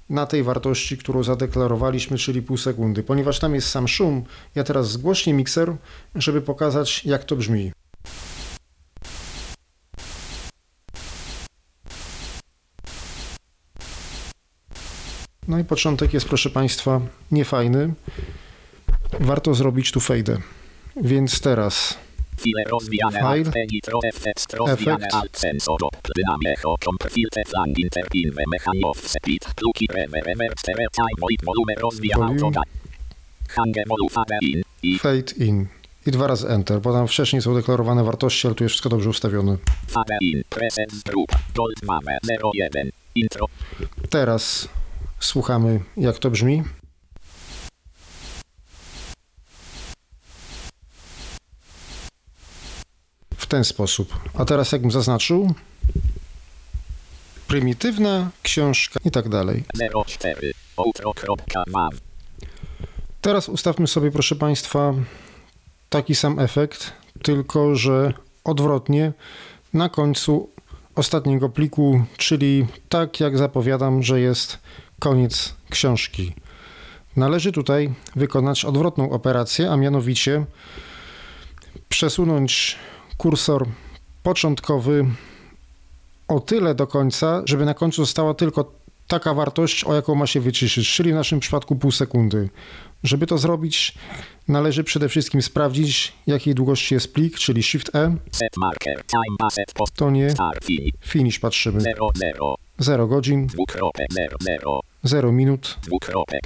[0.10, 3.04] na tej wartości, którą zadeklarowaliśmy, czyli pół sekundy.
[3.04, 4.24] Ponieważ tam jest sam szum,
[4.56, 5.76] ja teraz zgłośnię mikser,
[6.16, 7.72] żeby pokazać, jak to brzmi.
[15.48, 17.94] No i początek jest, proszę Państwa, niefajny.
[19.20, 20.38] Warto zrobić tu fade.
[21.04, 21.98] Więc teraz
[22.38, 22.72] File Efekt.
[31.44, 31.74] volume
[33.88, 34.10] molu
[35.00, 35.68] fade in
[36.06, 39.10] i dwa razy Enter, bo tam wcześniej są deklarowane wartości, ale tu jest wszystko dobrze
[39.10, 39.58] ustawione.
[39.88, 42.18] fade in presence group gold mame
[42.54, 43.46] 01 intro
[44.10, 44.70] Teraz
[45.20, 46.64] słuchamy, jak to brzmi.
[53.50, 54.20] Ten sposób.
[54.34, 55.54] A teraz, jakbym zaznaczył,
[57.48, 59.64] prymitywna książka i tak dalej.
[60.06, 61.90] 04 outro kropka mam
[63.22, 64.94] Teraz ustawmy sobie, proszę Państwa,
[65.90, 69.14] taki sam efekt, tylko że odwrotnie
[69.74, 70.50] na końcu
[70.96, 74.60] ostatniego pliku, czyli tak jak zapowiadam, że jest
[75.00, 76.34] koniec książki.
[77.16, 80.46] Należy tutaj wykonać odwrotną operację, a mianowicie
[81.90, 82.78] przesunąć
[83.20, 83.66] kursor
[84.24, 85.06] początkowy
[86.28, 88.72] o tyle do końca, żeby na końcu została tylko
[89.08, 92.50] taka wartość, o jaką ma się wyciszyć, czyli w naszym przypadku pół sekundy.
[93.04, 93.96] Żeby to zrobić,
[94.48, 99.74] należy przede wszystkim sprawdzić, jakiej długości jest plik, czyli Shift E, set marker time asset
[99.74, 100.34] post to nie
[101.06, 101.40] finish.
[101.40, 101.82] patrzymy.
[101.82, 104.08] 00 0 godzin, dwukropek
[104.46, 106.42] 00 0 minut, dwukropek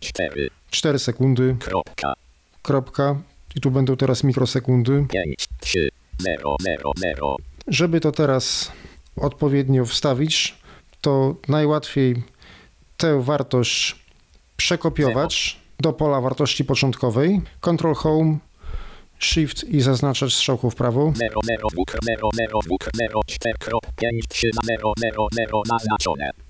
[0.00, 2.14] 04 4 sekundy, kropka,
[2.62, 3.16] kropka.
[3.56, 5.06] I tu będą teraz mikrosekundy.
[5.12, 8.72] 5, 3, 0, 0, 0, Żeby to teraz
[9.16, 10.54] odpowiednio wstawić,
[11.00, 12.22] to najłatwiej
[12.96, 13.96] tę wartość
[14.56, 17.40] przekopiować do pola wartości początkowej.
[17.60, 18.38] Ctrl Home,
[19.18, 21.12] Shift i zaznaczać strzałką w prawo.
[21.16, 23.54] 0, 0, 2, 0, 0, 2, 0, 4,
[23.96, 26.43] 5, 3, 0, 0, 0, naznaczone.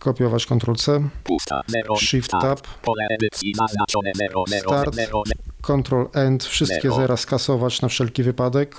[0.00, 2.42] Kopiować Ctrl C, Pusta, 0, Shift start.
[2.42, 4.94] Tab, Pole edycji naznaczone 0, 0, Start.
[4.94, 5.22] 0,
[5.62, 8.76] Ctrl End, wszystkie zera skasować na wszelki wypadek.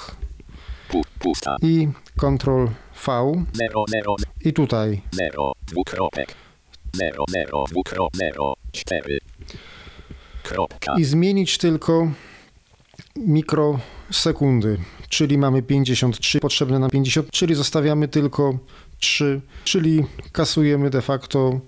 [1.62, 2.66] I Ctrl
[3.06, 3.44] V.
[3.54, 5.02] 0, 0, i tutaj.
[5.12, 6.36] 0, dwukropek,
[6.94, 9.18] 0, 0, dwukrop, 0, 4,
[10.44, 12.12] kropka, i zmienić tylko
[13.16, 14.78] mikrosekundy,
[15.10, 18.58] czyli mamy 53, potrzebne nam 50, czyli zostawiamy tylko
[19.02, 21.60] 3, czyli kasujemy de facto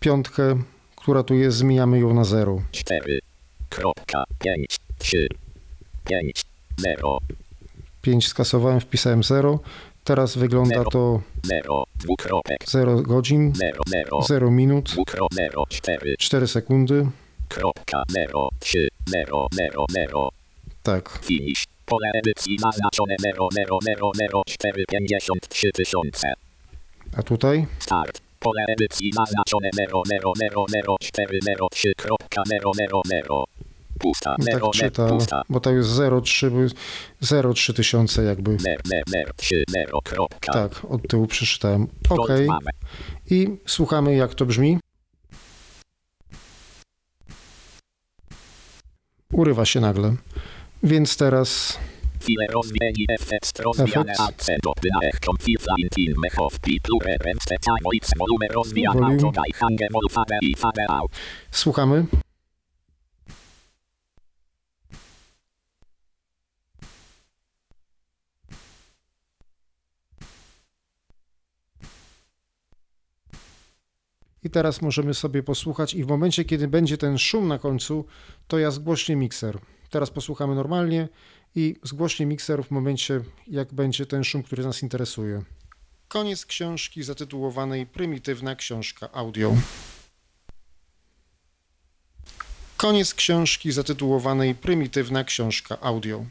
[0.00, 0.62] piątkę,
[0.96, 2.62] która tu jest, zmieniamy ją na 0.
[2.72, 3.18] 4,
[3.68, 5.28] kropka, 5, 3,
[6.08, 6.42] 5,
[6.78, 7.18] 0,
[8.02, 9.60] 5 skasowałem, wpisałem 0.
[10.04, 16.46] Teraz wygląda to 0, dwukropek, 0 godzin, 0, 0, 0 minut, dwukrop, 0, 4, 4
[16.46, 17.06] sekundy.
[17.48, 20.28] kropka, 0, 3, 0, 0, 0,
[20.82, 21.18] Tak.
[21.22, 26.32] finish, pole edycji naznaczone 0, 0, 0, 0, 4, 53 tysiące,
[27.16, 32.72] A tutaj start, pole edycji naznaczone 0, 0, 0, 0, 4, 0, 3, kropka, 0,
[32.74, 33.44] 0, 0,
[33.98, 36.68] pusta, tak 0, 0, czyta, pusta, bo to jest 0,3 by-
[37.22, 38.50] 0,3 tysiące jakby.
[38.58, 41.86] 0, 0, 3, 0, kropka, Tak, od tyłu przeczytałem.
[42.10, 42.28] Ok.
[43.30, 44.78] I słuchamy jak to brzmi.
[49.32, 50.16] Urywa się nagle.
[50.82, 51.78] Więc teraz
[61.50, 62.06] słuchamy.
[74.42, 78.04] I teraz możemy sobie posłuchać i w momencie, kiedy będzie ten szum na końcu,
[78.48, 79.58] to ja zgłośnię mikser.
[79.90, 81.08] Teraz posłuchamy normalnie
[81.54, 85.42] i zgłośnię mikser w momencie, jak będzie ten szum, który nas interesuje.
[86.08, 89.54] Koniec książki zatytułowanej Prymitywna książka audio.
[92.76, 96.24] Koniec książki zatytułowanej Prymitywna książka audio.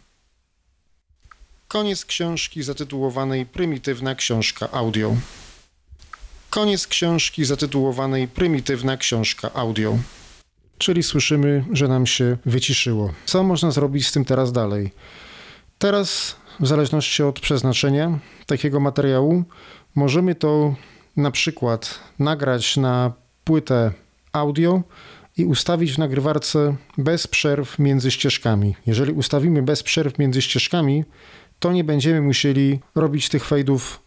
[1.68, 5.16] Koniec książki zatytułowanej Prymitywna książka audio.
[6.50, 9.98] Koniec książki zatytułowanej Prymitywna książka audio.
[10.78, 13.14] Czyli słyszymy, że nam się wyciszyło.
[13.26, 14.92] Co można zrobić z tym teraz dalej?
[15.78, 19.44] Teraz, w zależności od przeznaczenia takiego materiału,
[19.96, 20.76] możemy to
[21.18, 23.14] na przykład nagrać na
[23.44, 23.92] płytę
[24.34, 24.82] audio
[25.38, 28.76] i ustawić w nagrywarce bez przerw między ścieżkami.
[28.86, 31.06] Jeżeli ustawimy bez przerw między ścieżkami,
[31.60, 34.04] to nie będziemy musieli robić tych fejdów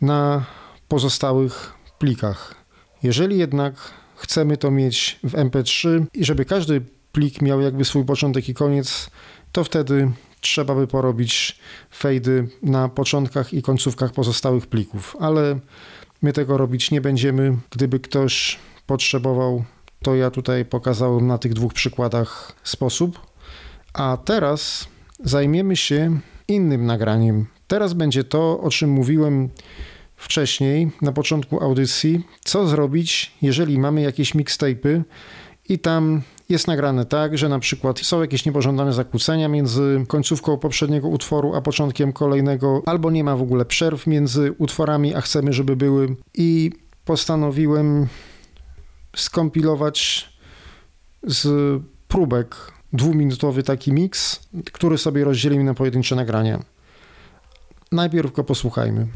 [0.00, 0.44] na
[0.88, 2.54] pozostałych plikach.
[3.02, 3.74] Jeżeli jednak
[4.16, 9.10] chcemy to mieć w MP3 i żeby każdy plik miał jakby swój początek i koniec,
[9.52, 11.58] to wtedy trzeba by porobić
[11.94, 15.58] fejdy na początkach i końcówkach pozostałych plików, ale
[16.22, 17.56] my tego robić nie będziemy.
[17.70, 19.64] Gdyby ktoś potrzebował,
[20.02, 23.20] to ja tutaj pokazałem na tych dwóch przykładach sposób.
[23.92, 24.88] A teraz
[25.24, 27.46] zajmiemy się innym nagraniem.
[27.66, 29.48] Teraz będzie to, o czym mówiłem
[30.16, 35.02] wcześniej, na początku audycji, co zrobić, jeżeli mamy jakieś mixtape'y
[35.68, 41.08] i tam jest nagrane tak, że na przykład są jakieś niepożądane zakłócenia między końcówką poprzedniego
[41.08, 45.76] utworu a początkiem kolejnego, albo nie ma w ogóle przerw między utworami, a chcemy, żeby
[45.76, 46.16] były.
[46.34, 46.70] I
[47.04, 48.06] postanowiłem
[49.16, 50.28] skompilować
[51.22, 51.48] z
[52.08, 52.56] próbek
[52.92, 54.40] dwuminutowy taki miks,
[54.72, 56.62] który sobie rozdzielimy na pojedyncze nagrania.
[57.92, 59.06] Najpierw go posłuchajmy.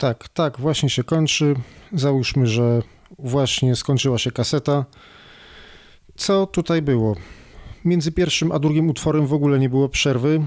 [0.00, 1.54] Tak, tak, właśnie się kończy.
[1.92, 2.82] Załóżmy, że
[3.18, 4.84] właśnie skończyła się kaseta.
[6.16, 7.16] Co tutaj było?
[7.84, 10.46] Między pierwszym a drugim utworem w ogóle nie było przerwy.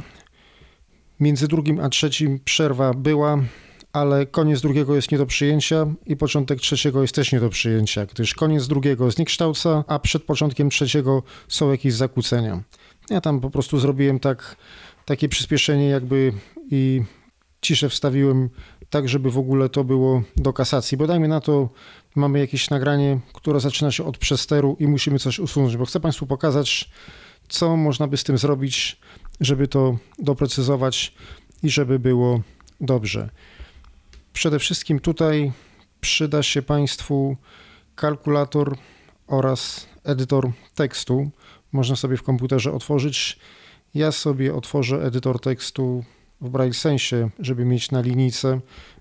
[1.19, 3.37] Między drugim a trzecim przerwa była,
[3.93, 8.05] ale koniec drugiego jest nie do przyjęcia i początek trzeciego jest też nie do przyjęcia,
[8.05, 12.63] gdyż koniec drugiego zniekształca, a przed początkiem trzeciego są jakieś zakłócenia.
[13.09, 14.55] Ja tam po prostu zrobiłem tak,
[15.05, 16.33] takie przyspieszenie jakby
[16.71, 17.01] i
[17.63, 18.49] ciszę wstawiłem
[18.93, 21.69] tak, żeby w ogóle to było do kasacji, bo dajmy na to,
[22.15, 26.27] mamy jakieś nagranie, które zaczyna się od przesteru i musimy coś usunąć, bo chcę Państwu
[26.27, 26.89] pokazać,
[27.49, 28.99] co można by z tym zrobić,
[29.39, 31.13] żeby to doprecyzować
[31.63, 32.41] i żeby było
[32.81, 33.29] dobrze.
[34.33, 35.51] Przede wszystkim tutaj
[36.01, 37.37] przyda się Państwu
[37.95, 38.77] kalkulator
[39.27, 41.29] oraz edytor tekstu.
[41.71, 43.39] Można sobie w komputerze otworzyć.
[43.93, 46.03] Ja sobie otworzę edytor tekstu
[46.43, 48.59] w Braille sensie, żeby mieć na linijce,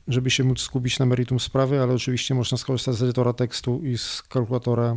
[0.08, 3.98] żeby się móc skupić na meritum sprawy, ale oczywiście można skorzystać z edytora tekstu i
[3.98, 4.96] z kalkulatora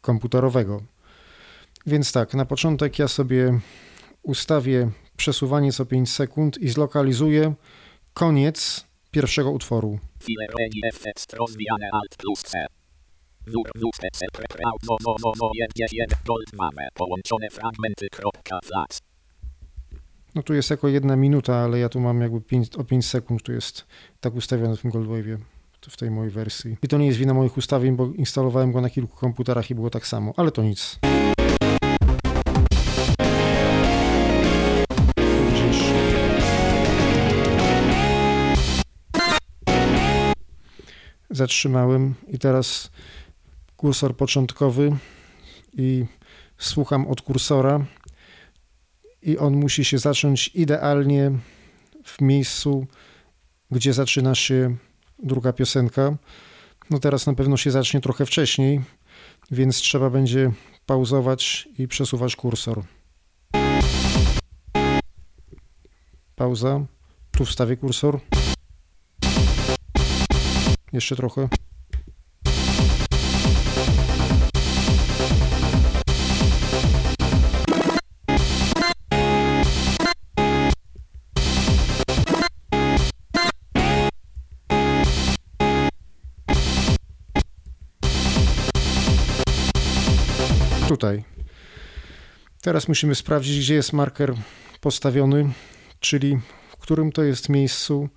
[0.00, 0.82] komputerowego.
[1.86, 3.60] Więc tak, na początek ja sobie
[4.22, 7.54] ustawię przesuwanie co 5 sekund i zlokalizuję
[8.14, 9.98] koniec pierwszego utworu.
[13.46, 18.08] Wór WTC prepreaut no no no no jest jeden gold mamy połączone fragmenty.
[20.34, 23.42] No tu jest jako jedna minuta, ale ja tu mam jakby 5, o 5 sekund,
[23.42, 23.86] tu jest
[24.20, 25.38] tak ustawione w tym Goldwave'ie,
[25.88, 26.76] w tej mojej wersji.
[26.82, 29.90] I to nie jest wina moich ustawień, bo instalowałem go na kilku komputerach i było
[29.90, 30.98] tak samo, ale to nic.
[41.30, 42.90] Zatrzymałem i teraz
[43.76, 44.96] kursor początkowy
[45.72, 46.04] i
[46.58, 47.84] słucham od kursora
[49.24, 51.30] i on musi się zacząć idealnie
[52.04, 52.86] w miejscu,
[53.70, 54.76] gdzie zaczyna się
[55.18, 56.16] druga piosenka.
[56.90, 58.80] No teraz na pewno się zacznie trochę wcześniej,
[59.50, 60.52] więc trzeba będzie
[60.86, 62.82] pauzować i przesuwać kursor.
[66.36, 66.86] Pauza.
[67.30, 68.20] Tu wstawię kursor.
[70.92, 71.48] Jeszcze trochę.
[91.04, 91.24] Tutaj.
[92.62, 94.34] Teraz musimy sprawdzić, gdzie jest marker
[94.80, 95.52] postawiony,
[96.00, 96.38] czyli
[96.68, 98.08] w którym to jest miejscu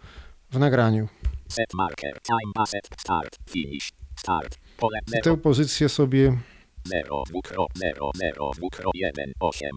[0.52, 1.08] w nagraniu.
[1.48, 2.22] Set marker.
[2.22, 2.90] Time asset.
[2.98, 3.38] Start.
[3.50, 3.92] Finish.
[4.20, 4.58] Start.
[4.78, 6.38] Pole I 0, tę pozycję sobie
[6.86, 9.70] 0, dwukro, 0, 0, dwukro, 1, 8.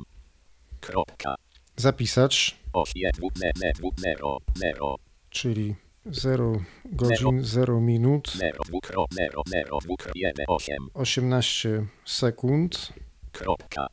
[0.81, 1.35] Kropka.
[1.77, 2.95] zapisać, 8,
[3.35, 4.97] 0, 0, 0,
[5.31, 5.75] czyli
[6.07, 10.77] 0 godzin, 0 minut, 0, dwukro, 0, 0, dwukro, 1, 8.
[10.95, 12.93] 18 sekund.
[13.33, 13.87] Kropka.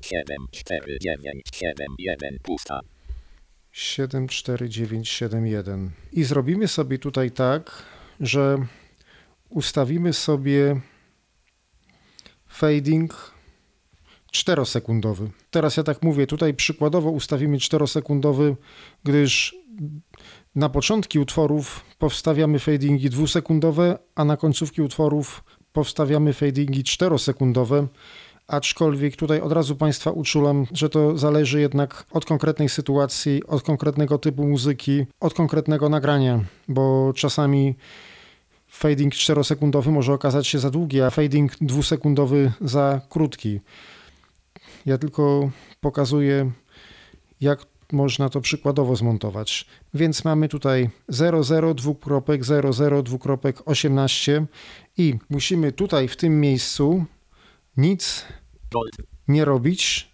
[0.00, 2.80] 7, 4, 9, 7, 1, pusta.
[3.72, 5.90] 74971.
[6.12, 7.82] I zrobimy sobie tutaj tak,
[8.20, 8.66] że
[9.48, 10.80] ustawimy sobie
[12.48, 13.34] fading
[14.32, 15.28] 4-sekundowy.
[15.50, 18.54] Teraz ja tak mówię, tutaj przykładowo ustawimy 4-sekundowy,
[19.04, 19.56] gdyż
[20.54, 27.86] na początki utworów powstawiamy fadingi dwusekundowe, a na końcówki utworów powstawiamy fadingi 4-sekundowe.
[28.46, 34.18] Aczkolwiek tutaj od razu Państwa uczulam, że to zależy jednak od konkretnej sytuacji, od konkretnego
[34.18, 37.74] typu muzyki, od konkretnego nagrania, bo czasami
[38.68, 43.60] fading 4-sekundowy może okazać się za długi, a fading dwusekundowy za krótki.
[44.86, 45.50] Ja tylko
[45.80, 46.50] pokazuję,
[47.40, 49.66] jak można to przykładowo zmontować.
[49.94, 54.46] Więc mamy tutaj 00 dwukropek 00 dwukropek 18
[54.96, 57.04] i musimy tutaj w tym miejscu
[57.76, 58.24] nic
[59.28, 60.10] nie robić,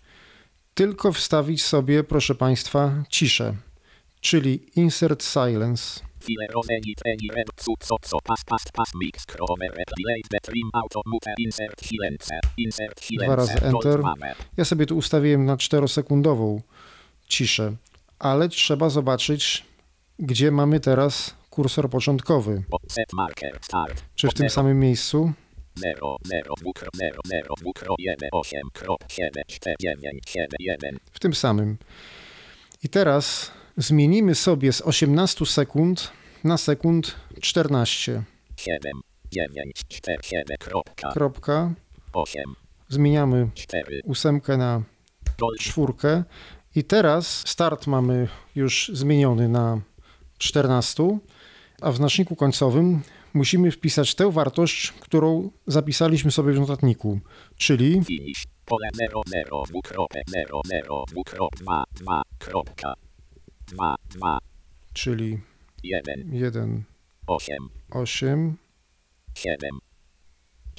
[0.75, 3.55] tylko wstawić sobie, proszę Państwa, ciszę,
[4.21, 6.01] czyli insert silence.
[13.25, 14.03] Dwa razy enter.
[14.57, 16.61] Ja sobie tu ustawiłem na 4-sekundową
[17.31, 17.77] ciszę,
[18.19, 19.65] ale trzeba zobaczyć,
[20.19, 22.63] gdzie mamy teraz kursor początkowy.
[24.15, 25.33] Czy w tym samym miejscu?
[25.77, 31.19] 0 0 dwukro 0 0 dwukro 1 8 krop 7 4 9 7 1 W
[31.19, 31.79] tym samym.
[32.83, 36.13] I teraz zmienimy sobie z 18 sekund
[36.45, 38.23] na sekund 14.
[38.57, 38.81] 7
[39.33, 41.75] 9 4 7 kropka Kropka.
[42.13, 42.43] 8
[42.89, 44.83] Zmieniamy 4 ósemkę na
[45.59, 46.25] czwórkę.
[46.75, 49.81] I teraz start mamy już zmieniony na
[50.39, 51.19] 14,
[51.81, 53.01] A w znaczniku końcowym
[53.35, 57.21] musimy wpisać tę wartość, którą zapisaliśmy sobie w notatniku,
[57.57, 58.45] czyli Finish.
[58.67, 62.95] Pole 0, 0, dwukropek, 0, 0, dwukrop, 2, 2, kropka.
[63.67, 64.39] 2, 2,
[64.93, 65.39] czyli
[65.83, 66.85] 1, 1,
[67.27, 67.57] 8,
[67.91, 68.57] 8,
[69.35, 69.79] 7,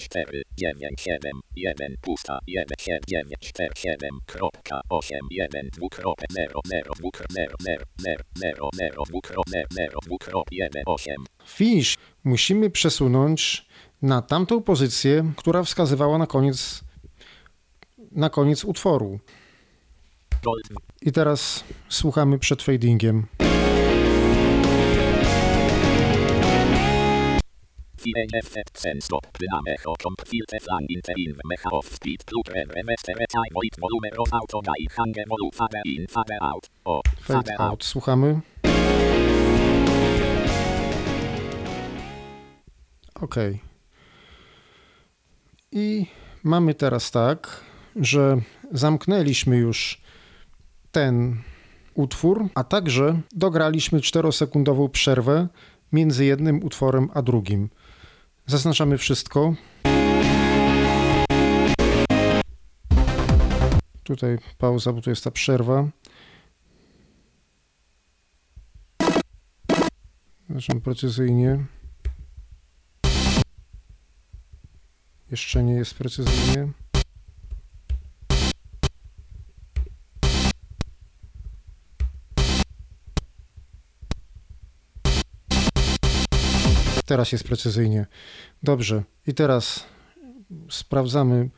[0.10, 6.62] 4, 9, 7, 1, pusta, 1, 7, 9, 4, 7, kropka, 8, 1, dwukropek, 0,
[6.66, 11.16] 0, dwukrop, 0, 0, 0, 0, 0, dwukrop, 0, 0, dwukrop, 1, 8.
[11.46, 13.66] finish musimy przesunąć
[14.02, 16.82] na tamtą pozycję, która wskazywała na koniec,
[18.12, 19.20] na koniec utworu.
[21.02, 23.28] I teraz słuchamy przed fadingiem.
[37.22, 37.84] Fade out.
[37.84, 38.42] Słuchamy.
[43.22, 43.36] Ok.
[45.72, 46.06] I
[46.44, 47.62] mamy teraz tak,
[47.96, 48.38] że
[48.72, 50.02] zamknęliśmy już
[50.92, 51.42] ten
[51.94, 55.48] utwór, a także dograliśmy 4-sekundową przerwę
[55.92, 57.70] między jednym utworem a drugim.
[58.52, 59.56] Zaznaczamy wszystko.
[64.04, 65.88] Tutaj pauza, bo tu jest ta przerwa.
[70.50, 71.66] Zaczynam precyzyjnie.
[75.32, 76.72] Jeszcze nie jest precyzyjnie.
[87.12, 88.06] Teraz jest precyzyjnie.
[88.64, 89.04] Dobrze.
[89.28, 89.86] I teraz
[90.70, 91.50] sprawdzamy,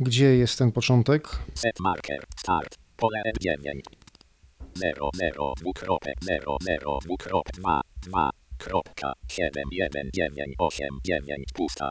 [0.00, 1.28] gdzie jest ten początek.
[1.54, 2.78] set marker start.
[2.96, 3.80] Pole F9.
[4.74, 11.90] 0, 0, dwukropek, 0, 0, dwukrop, 2, 2, kropka, 7, 1, 9, 8, 9, pusta.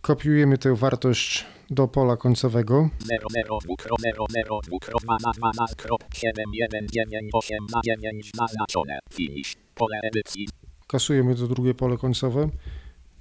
[0.00, 2.88] Kopiujemy tę wartość do pola końcowego.
[2.98, 7.80] 0, 0, dwukrop, 0, 0, dwukrop, 2, 2, 2, krop, 7, 1, 9, 8, 2,
[7.84, 8.98] 9, zaznaczone.
[9.12, 9.56] Finish.
[9.74, 10.63] Pole edycji.
[10.86, 12.48] Kasujemy to drugie pole końcowe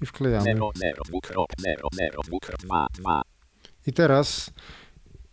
[0.02, 0.44] i wklejamy.
[0.44, 3.22] 0, 0, dwukrop, 0, 0, dwukrop, 2, 2.
[3.88, 4.52] I teraz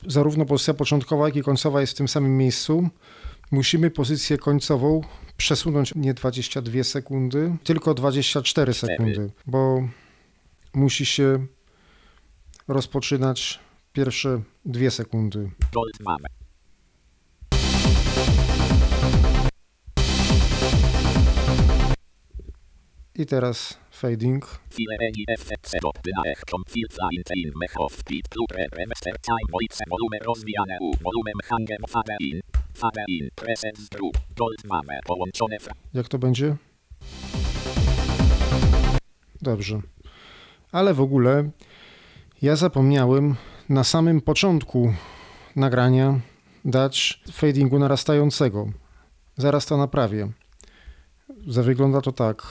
[0.07, 2.89] zarówno pozycja początkowa, jak i końcowa jest w tym samym miejscu.
[3.51, 5.01] Musimy pozycję końcową
[5.37, 9.89] przesunąć nie 22 sekundy, tylko 24 sekundy, bo
[10.75, 11.47] musi się
[12.69, 13.61] rozpoczynać
[13.93, 15.51] pierwsze dwie sekundy.
[15.73, 16.40] Gold mamy.
[34.65, 35.75] Mamy połączone fra.
[35.95, 36.57] Jak to będzie?
[39.43, 39.81] Dobrze.
[40.73, 41.51] Ale w ogóle
[42.43, 43.37] ja zapomniałem
[43.69, 44.95] na samym początku
[45.57, 46.21] nagrania
[46.65, 48.69] dać fadingu narastającego.
[49.37, 50.29] Zaraz to naprawię.
[51.47, 52.49] Wygląda to tak.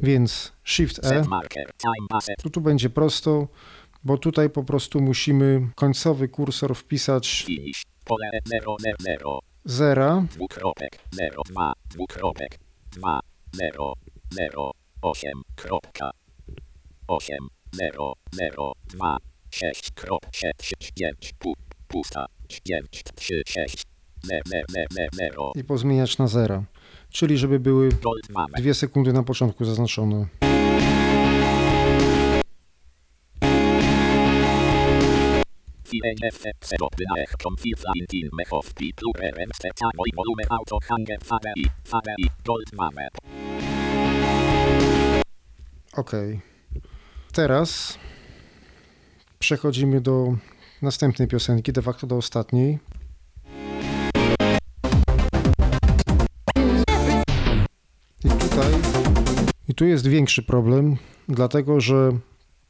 [0.00, 1.22] Więc Shift E.
[2.42, 3.48] Tu, tu będzie prosto,
[4.04, 7.82] bo tutaj po prostu musimy końcowy kursor wpisać Finish.
[8.04, 10.24] Pole 0, 0, 0.
[10.34, 10.98] Dwukropek.
[11.12, 11.72] 0, 2.
[11.90, 12.58] Dwukropek.
[12.92, 13.20] 2.
[13.52, 13.92] 0,
[14.30, 14.72] 0.
[15.02, 15.30] 8.
[15.56, 16.10] Kropka.
[17.08, 17.36] 8.
[17.72, 18.72] 0, 0.
[18.88, 19.16] 2.
[19.50, 19.90] 6.
[19.90, 20.26] Krop.
[20.32, 20.74] 6.
[20.94, 21.32] 5.
[21.38, 21.52] Pu.
[21.88, 22.26] Pusta.
[22.64, 23.02] 5.
[23.14, 23.42] 3.
[23.46, 23.82] 6.
[24.22, 25.52] 0, 0, 0, 0.
[25.54, 26.62] i pozmieniać na zera.
[27.16, 27.88] Czyli żeby były
[28.56, 30.26] dwie sekundy na początku zaznaczone.
[45.92, 46.12] Ok.
[47.32, 47.98] Teraz
[49.38, 50.36] przechodzimy do
[50.82, 52.78] następnej piosenki, de facto do ostatniej.
[58.56, 58.74] Tutaj
[59.68, 60.96] i tu jest większy problem,
[61.28, 62.10] dlatego że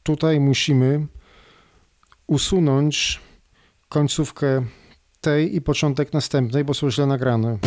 [0.03, 1.07] tutaj musimy
[2.27, 3.19] usunąć
[3.89, 4.65] końcówkę
[5.21, 7.57] tej i początek następnej, bo są źle nagrane.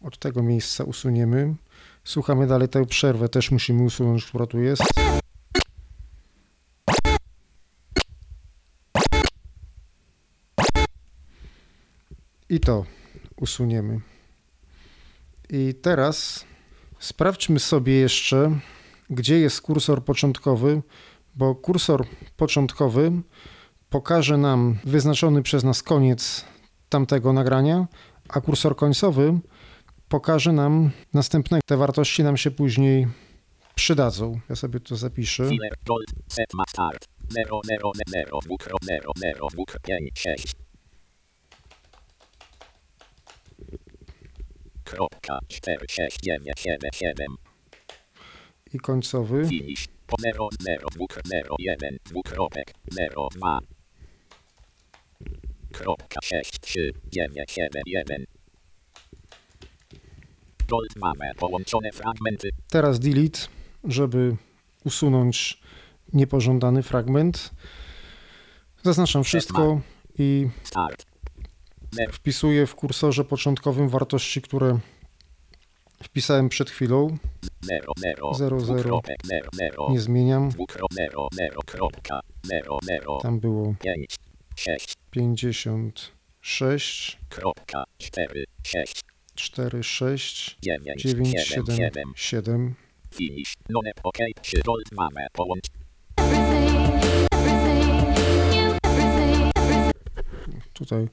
[0.00, 1.54] Od tego miejsca usuniemy.
[2.04, 4.82] Słuchamy dalej tę przerwę, też musimy usunąć, która tu jest.
[12.48, 12.84] I to
[13.36, 14.00] usuniemy.
[15.50, 16.44] I teraz
[17.04, 18.58] Sprawdźmy sobie jeszcze,
[19.10, 20.82] gdzie jest kursor początkowy,
[21.34, 23.12] bo kursor początkowy
[23.90, 26.44] pokaże nam wyznaczony przez nas koniec
[26.88, 27.86] tamtego nagrania,
[28.28, 29.38] a kursor końcowy
[30.14, 31.60] pokaże nam następne.
[31.66, 33.06] Te wartości nam się później
[33.74, 34.40] przydadzą.
[34.48, 35.48] Ja sobie to zapiszę.
[35.48, 40.52] Filer gold set ma start 0 0 0 bukro 0 0 bukro 5 6
[44.84, 47.36] Kropka 4 6 9 7 7
[48.74, 49.48] I końcowy.
[49.48, 53.58] finish po 0 0 bukro 0 1 dwukropek 0 2
[55.72, 58.24] Kropka 6 3 9 7 1
[60.53, 60.53] Gold mamy połączone fragmenty
[62.70, 63.38] Teraz delete,
[63.84, 64.36] żeby
[64.84, 65.60] usunąć
[66.12, 67.50] niepożądany fragment.
[68.82, 69.80] Zaznaczam wszystko
[70.18, 70.48] i
[72.12, 74.78] wpisuję w kursorze początkowym wartości, które
[76.02, 77.16] wpisałem przed chwilą.
[77.60, 78.78] 0 0 Zero, zero.
[78.80, 80.48] dwukropek 0 0 Nie zmieniam.
[80.48, 82.20] Dwukro 0 0 kropka.
[82.42, 84.16] 0 0 Tam było 5
[84.56, 87.84] 6 56, kropka.
[87.98, 89.00] 4 6
[89.34, 92.74] 4, 6, 9 9, 7 7, 7 7.
[93.14, 95.64] finish none ok 3 gold mamy połącz
[100.72, 101.08] Tutaj.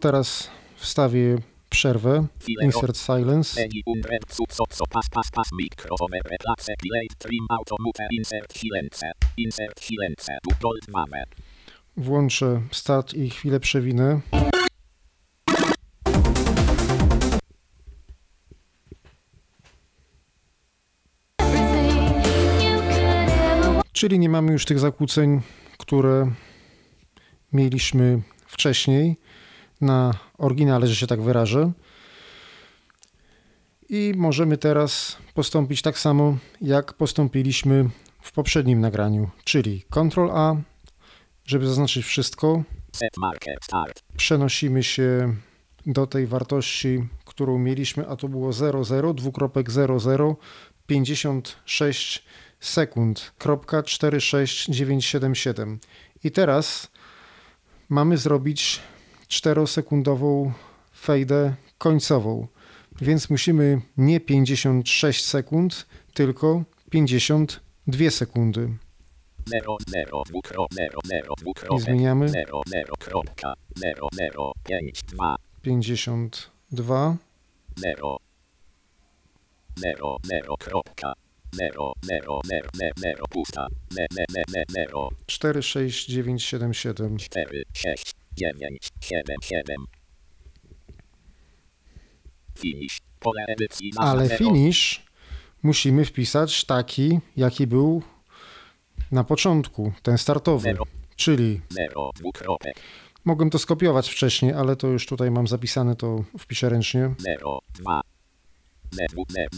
[0.00, 1.38] Teraz wstawię
[1.70, 2.26] przerwę.
[2.60, 3.60] Insert silence.
[9.36, 11.24] Insert insert tu gold mamy
[11.98, 14.20] Włączę start i chwilę przewinę.
[23.92, 25.40] Czyli nie mamy już tych zakłóceń,
[25.78, 26.30] które
[27.52, 29.16] mieliśmy wcześniej
[29.80, 31.72] na oryginale, że się tak wyrażę.
[33.88, 37.90] I możemy teraz postąpić tak samo, jak postąpiliśmy
[38.22, 40.56] w poprzednim nagraniu, czyli Ctrl A,
[41.48, 42.62] żeby zaznaczyć wszystko,
[44.16, 45.34] przenosimy się
[45.86, 50.36] do tej wartości, którą mieliśmy, a to było 00, dwukropek 00,
[50.86, 52.24] 56
[52.60, 55.78] sekund, kropka 46977.
[56.24, 56.90] I teraz
[57.88, 58.80] mamy zrobić
[59.28, 60.52] 4-sekundową
[61.00, 62.46] fejdę końcową,
[63.00, 68.70] więc musimy nie 56 sekund, tylko 52 sekundy.
[69.50, 72.28] 0 0 dwukro 0 0 Nie dwukropek zmieniamy.
[72.28, 77.16] 0 0 kropka 0 0 5 2 52,
[77.76, 78.18] 0
[79.76, 81.12] 0 0 kropka.
[81.52, 83.66] 0 0 0 0 pusta.
[83.90, 84.06] 0
[84.68, 87.18] 0 46977.
[87.18, 89.86] 4 6 9 7 7
[92.58, 92.98] Finish.
[93.20, 95.02] Pole edycji Ale finish
[95.62, 98.02] musimy wpisać taki, jaki był
[99.12, 100.62] na początku, ten startowy.
[100.62, 100.84] Zero.
[101.16, 102.74] Czyli 0 dwukropek
[103.28, 107.14] mogłem to skopiować wcześniej, ale to już tutaj mam zapisane, to wpiszę ręcznie.
[107.18, 108.00] 0 2
[108.90, 109.48] 0 0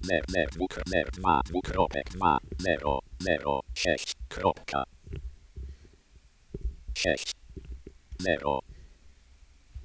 [0.00, 4.84] 0 0 dwukropek 2 dwukropek 2 0 0 6 kropka.
[6.94, 7.32] 6
[8.18, 8.60] 0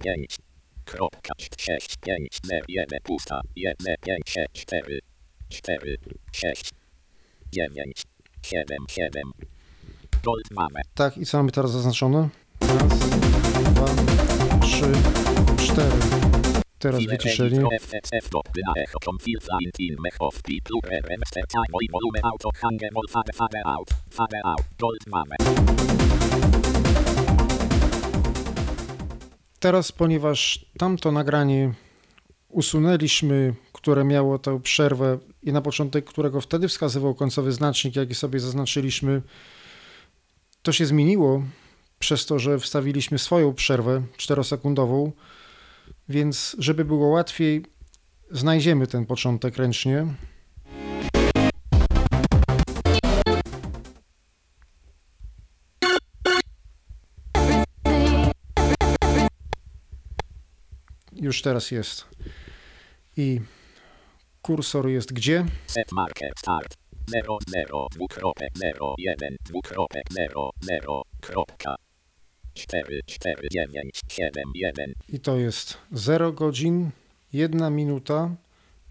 [0.03, 0.37] 5
[0.85, 3.41] kropka 6 5 0 1 pusta.
[3.55, 4.99] 1 5 6 4
[5.49, 5.97] 4
[6.31, 6.71] 6
[7.51, 8.03] 9
[8.45, 9.31] 7 7
[10.23, 12.29] Gold mamy Tak, i co mamy teraz zaznaczone?
[12.61, 12.99] Raz,
[13.63, 13.85] dwa,
[14.61, 14.91] trzy,
[15.57, 15.95] cztery.
[16.79, 17.61] Teraz wyciszenie.
[29.59, 31.73] Teraz, ponieważ tamto nagranie
[32.49, 38.39] usunęliśmy, które miało tę przerwę i na początek którego wtedy wskazywał końcowy znacznik, jaki sobie
[38.39, 39.21] zaznaczyliśmy,
[40.61, 41.43] to się zmieniło
[41.99, 45.11] przez to, że wstawiliśmy swoją przerwę czterosekundową,
[46.09, 47.65] więc żeby było łatwiej,
[48.31, 50.07] znajdziemy ten początek ręcznie.
[61.15, 62.05] Już teraz jest.
[63.17, 63.41] I
[64.45, 65.45] kursor jest gdzie?
[65.67, 66.77] Set marker start
[67.07, 71.75] 0 0 dwukropek 0 1 dwukropek 0 0 kropka
[72.53, 76.91] 4 4 9 7 1 I to jest 0 godzin,
[77.33, 78.35] 1 minuta,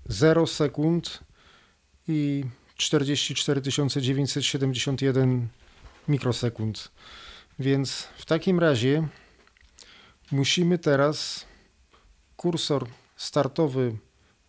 [0.08, 1.20] 0 sekund
[2.08, 2.44] i
[2.76, 3.60] 44
[4.00, 5.48] 971
[6.08, 6.90] mikrosekund.
[7.58, 9.08] Więc w takim razie
[10.32, 11.46] musimy teraz
[12.36, 12.86] kursor
[13.16, 13.96] startowy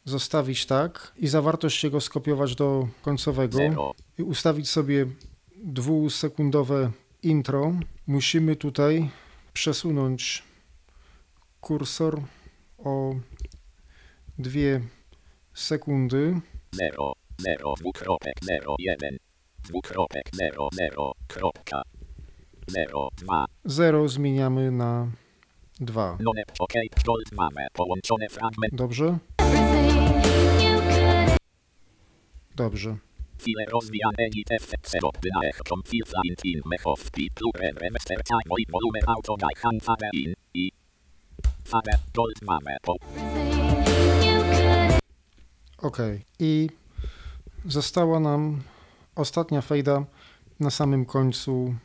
[0.05, 5.05] zostawić tak i zawartość jego skopiować do końcowego zero, i ustawić sobie
[5.63, 6.91] dwusekundowe
[7.23, 7.73] intro,
[8.07, 9.09] musimy tutaj
[9.53, 10.43] przesunąć
[11.61, 12.21] kursor
[12.77, 13.15] o
[14.37, 14.81] dwie
[15.53, 16.41] sekundy.
[16.71, 19.17] zero, zero, dwukropek, zero, jeden,
[19.63, 21.81] dwukropek, zero, zero, kropka,
[22.67, 25.07] zero, dwa, 0 zmieniamy na
[25.79, 26.17] 2.
[26.19, 26.73] nonep, ok,
[27.05, 29.17] gold mamy, połączone fragment, Dobrze?
[32.55, 32.97] Dobrze.
[45.77, 45.97] Ok.
[46.39, 46.69] I
[47.65, 48.61] została nam
[49.15, 50.05] ostatnia fejda
[50.59, 51.75] na samym końcu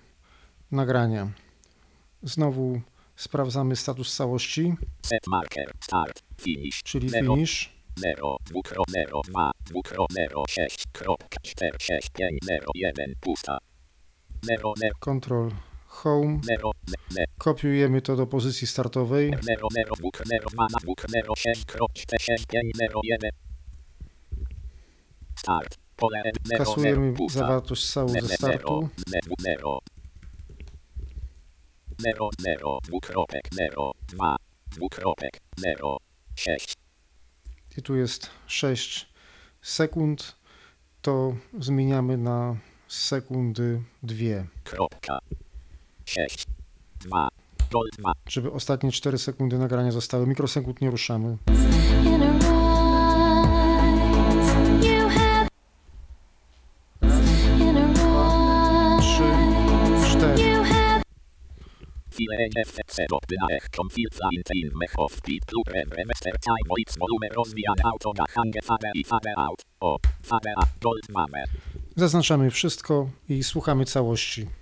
[0.73, 1.31] nagrania.
[2.23, 2.81] Znowu
[3.21, 7.71] sprawdzamy status całości, set marker, start, finish, czyli zero, finish.
[7.97, 13.59] 0, dwukro, 0, 2, dwukro, 0, 6, kropka, 4, 6, 5, 0, 1, pusta.
[14.43, 15.49] 0, 0, Ctrl
[15.87, 16.41] Home.
[16.43, 16.71] 0,
[17.11, 19.31] 0, Kopiujemy to do pozycji startowej.
[19.43, 23.31] 0, 0, dwuk, 0, 2, na dwuk, 0, 6, krop, 4, 6, 5, 0, 1.
[25.37, 25.79] Start.
[25.97, 28.91] Pole 0, 0, Kasujemy zawartość całą ze 0, startu.
[32.01, 32.31] 0, 0.
[32.31, 34.37] 0, 0, dwukropek, 0, 2,
[34.71, 35.97] dwukropek, 0,
[36.35, 36.75] 6.
[37.79, 39.09] I tu jest 6
[39.63, 40.37] sekund.
[41.03, 42.57] To zmieniamy na
[42.89, 44.17] sekundy 2.
[44.65, 45.19] Kropka.
[46.05, 46.47] 6.
[47.01, 47.29] 2.
[47.71, 48.13] Gold 2.
[48.29, 50.27] Żeby ostatnie 4 sekundy nagrania zostały.
[50.27, 51.37] Mikrosekund nie ruszamy.
[71.97, 74.60] Zaznaczamy wszystko i słuchamy całości.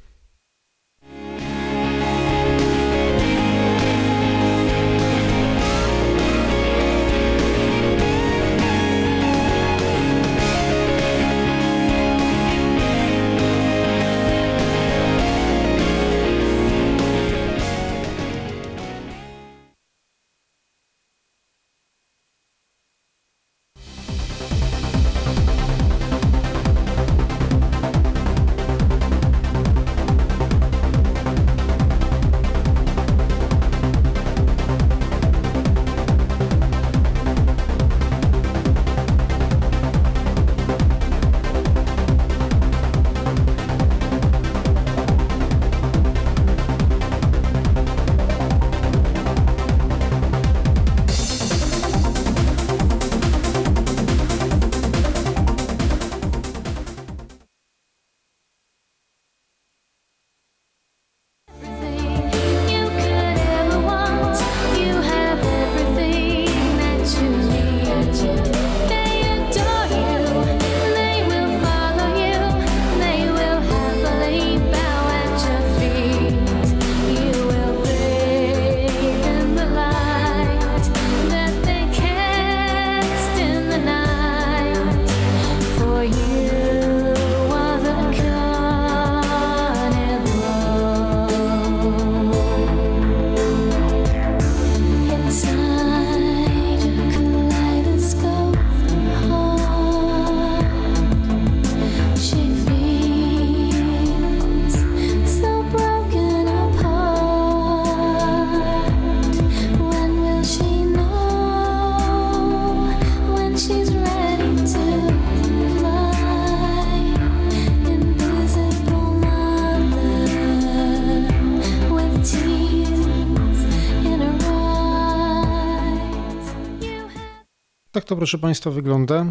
[128.09, 129.26] To, proszę Państwa, wygląda.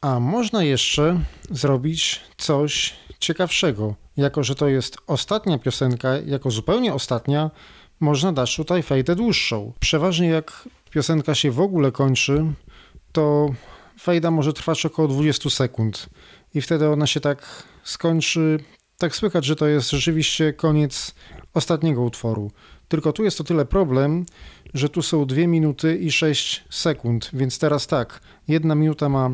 [0.00, 1.20] A można jeszcze
[1.50, 3.94] zrobić coś ciekawszego.
[4.16, 7.50] Jako, że to jest ostatnia piosenka, jako zupełnie ostatnia,
[8.00, 9.72] można dać tutaj fejtę dłuższą.
[9.80, 12.44] Przeważnie jak piosenka się w ogóle kończy,
[13.12, 13.48] to
[14.00, 16.06] fejda może trwać około 20 sekund.
[16.54, 18.58] I wtedy ona się tak skończy.
[18.98, 21.14] Tak słychać, że to jest rzeczywiście koniec
[21.54, 22.50] ostatniego utworu.
[22.88, 24.26] Tylko tu jest o tyle problem,
[24.74, 29.30] że tu są 2 minuty i 6 sekund, więc teraz tak, jedna minuta ma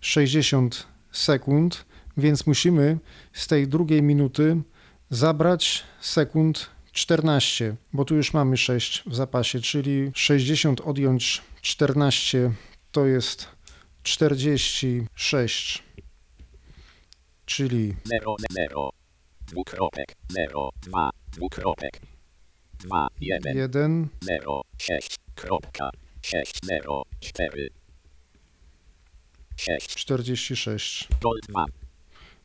[0.00, 1.84] 60 sekund,
[2.16, 2.98] więc musimy
[3.32, 4.62] z tej drugiej minuty
[5.10, 12.52] zabrać sekund 14, bo tu już mamy 6 w zapasie, czyli 60 odjąć 14
[12.92, 13.48] to jest
[14.02, 15.82] 46,
[17.46, 18.90] czyli 0, 0.
[19.46, 22.00] Dwukropek, 0, 2, dwukropek.
[22.78, 25.90] 2, 1, 1, 0, 6, kropka,
[26.22, 27.68] 6, 0, 4.
[29.56, 31.08] 6, 46.
[31.22, 31.68] Goldman.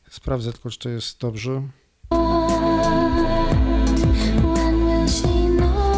[0.10, 1.62] Sprawdzę tylko, czy to jest dobrze.
[4.54, 5.90] When will she know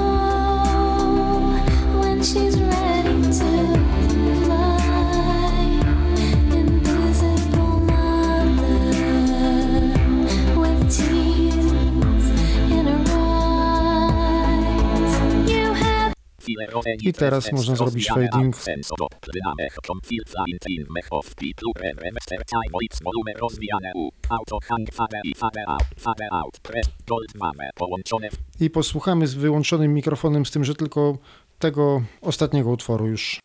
[2.01, 2.60] when she's
[17.01, 18.55] I teraz można zrobić fading.
[28.59, 31.17] I posłuchamy z wyłączonym mikrofonem, z tym, że tylko
[31.59, 33.39] tego ostatniego utworu już.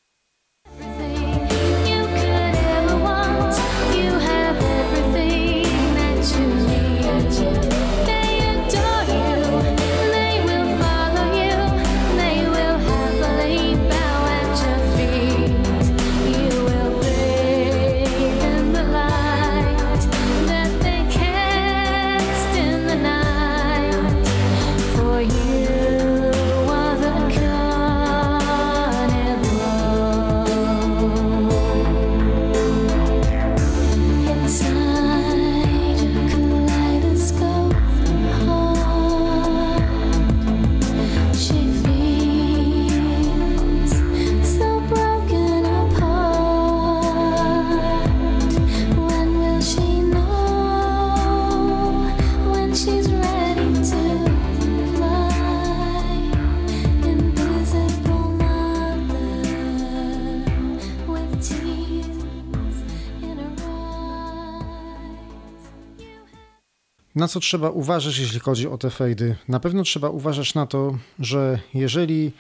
[67.17, 69.37] Na co trzeba uważać, jeśli chodzi o te fejdy?
[69.49, 72.33] Na pewno trzeba uważać na to, że jeżeli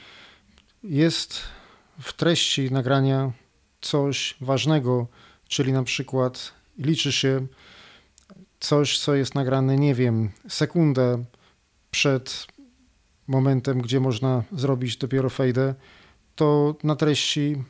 [0.84, 1.40] jest
[2.00, 3.32] w treści nagrania
[3.80, 5.06] coś ważnego,
[5.48, 7.46] czyli na przykład liczy się
[8.60, 11.24] coś, co jest nagrane, nie wiem, sekundę
[11.90, 12.46] przed
[13.26, 15.74] momentem, gdzie można zrobić dopiero fejdę,
[16.34, 17.62] to na treści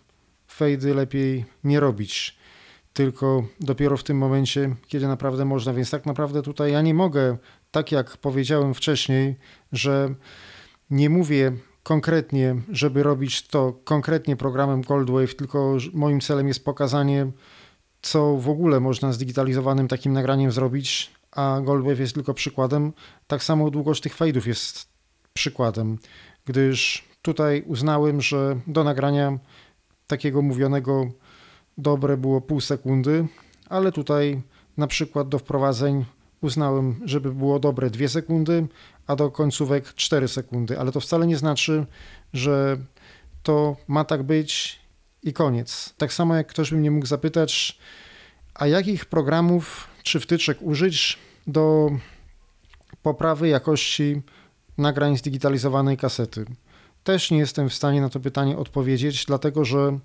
[0.49, 2.36] fejdy lepiej nie robić
[2.97, 5.73] tylko dopiero w tym momencie, kiedy naprawdę można.
[5.73, 7.37] Więc tak naprawdę tutaj ja nie mogę,
[7.71, 9.37] tak jak powiedziałem wcześniej,
[9.73, 10.15] że
[10.91, 17.31] nie mówię konkretnie, żeby robić to konkretnie programem Goldwave, tylko moim celem jest pokazanie,
[18.03, 22.93] co w ogóle można zdigitalizowanym takim nagraniem zrobić, a Goldwave jest tylko przykładem.
[23.27, 24.89] Tak samo długość tych fade'ów jest
[25.33, 25.99] przykładem,
[26.45, 29.39] gdyż tutaj uznałem, że do nagrania
[30.07, 31.07] takiego mówionego
[31.79, 33.27] dobre było pół sekundy,
[33.69, 34.43] ale tutaj
[34.77, 36.05] na przykład do wprowadzeń
[36.41, 38.67] uznałem, żeby było dobre 2 sekundy,
[39.07, 41.87] a do końcówek 4 sekundy, ale to wcale nie znaczy,
[42.33, 42.77] że
[43.43, 44.81] to ma tak być
[45.23, 45.95] i koniec.
[45.97, 47.79] Tak samo jak ktoś by mnie mógł zapytać,
[48.55, 51.91] a jakich programów czy wtyczek użyć do
[53.03, 54.23] poprawy jakości
[54.79, 56.45] nagrań zdigitalizowanej kasety.
[57.05, 59.99] Też nie jestem w stanie na to pytanie odpowiedzieć, dlatego że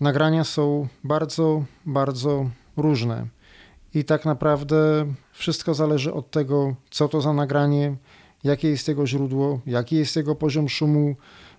[0.00, 3.26] nagrania są bardzo, bardzo różne.
[3.94, 7.96] I tak naprawdę wszystko zależy od tego, co to za nagranie,
[8.44, 11.16] jakie jest jego źródło, jaki jest jego poziom szumu,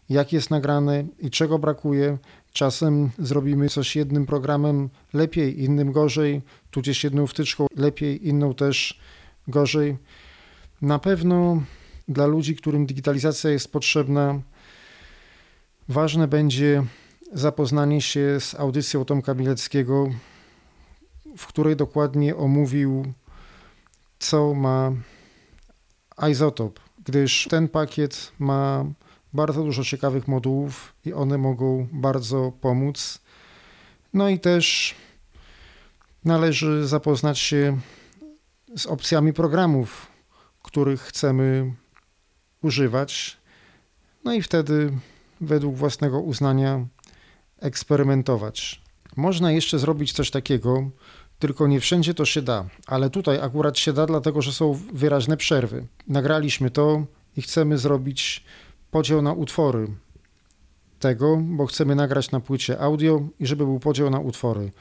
[0.09, 2.17] jak jest nagrane i czego brakuje.
[2.53, 8.99] Czasem zrobimy coś jednym programem lepiej, innym gorzej, tudzież jedną wtyczką lepiej, inną też
[9.47, 9.97] gorzej.
[10.81, 11.61] Na pewno
[12.07, 14.41] dla ludzi, którym digitalizacja jest potrzebna,
[15.89, 16.83] ważne będzie
[17.33, 20.09] zapoznanie się z audycją Tomka Bileckiego,
[21.37, 23.13] w której dokładnie omówił,
[24.19, 24.91] co ma
[26.31, 28.85] Isotop, gdyż ten pakiet ma
[29.33, 33.19] bardzo dużo ciekawych modułów i one mogą bardzo pomóc.
[34.13, 34.95] No i też
[36.25, 37.79] należy zapoznać się
[38.75, 40.07] z opcjami programów,
[40.63, 41.73] których chcemy
[42.61, 43.37] używać.
[44.23, 44.91] No i wtedy
[45.41, 46.85] według własnego uznania
[47.59, 48.81] eksperymentować.
[49.15, 50.89] Można jeszcze zrobić coś takiego,
[51.39, 55.37] tylko nie wszędzie to się da, ale tutaj akurat się da, dlatego że są wyraźne
[55.37, 55.87] przerwy.
[56.07, 57.05] Nagraliśmy to
[57.37, 58.43] i chcemy zrobić
[58.91, 59.87] podział na utwory
[60.99, 64.71] tego, bo chcemy nagrać na płycie audio i żeby był podział na utwory.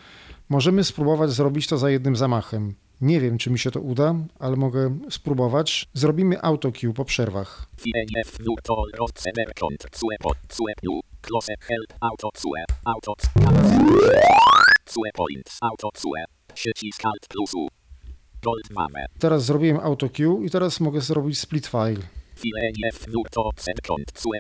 [0.49, 2.75] Możemy spróbować zrobić to za jednym zamachem.
[3.01, 5.89] Nie wiem, czy mi się to uda, ale mogę spróbować.
[5.95, 7.67] Zrobimy autocue po przerwach.
[19.19, 22.03] Teraz zrobiłem autocue i teraz mogę zrobić split file.
[22.37, 23.51] CNF Nurto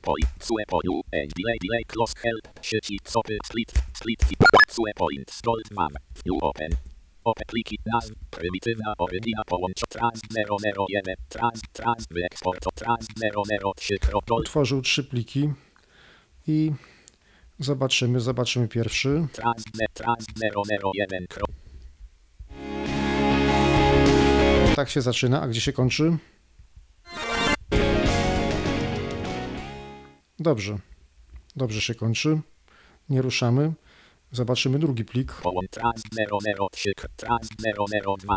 [0.02, 4.20] Point Cue Poju and Delay Delay Close Help Przycisk Sopy Split Split
[4.68, 6.70] Cue Points Gold mamy New Open
[7.24, 10.20] Ope pliki nazw prymitywna orygina połącz trans
[10.78, 13.06] 001 trans trans wyeksport trans
[13.76, 13.94] 003
[14.28, 15.52] gold Utworzył trzy pliki
[16.46, 16.72] i
[17.58, 19.26] zobaczymy, zobaczymy pierwszy.
[19.32, 20.26] trans trans
[21.10, 21.44] 001 kro
[24.76, 26.18] Tak się zaczyna, a gdzie się kończy?
[30.38, 30.78] Dobrze.
[31.56, 32.40] Dobrze się kończy.
[33.08, 33.72] Nie ruszamy.
[34.32, 35.32] Zobaczymy drugi plik.
[35.32, 36.02] połącz trans
[36.72, 37.48] 003 trans
[38.18, 38.36] 002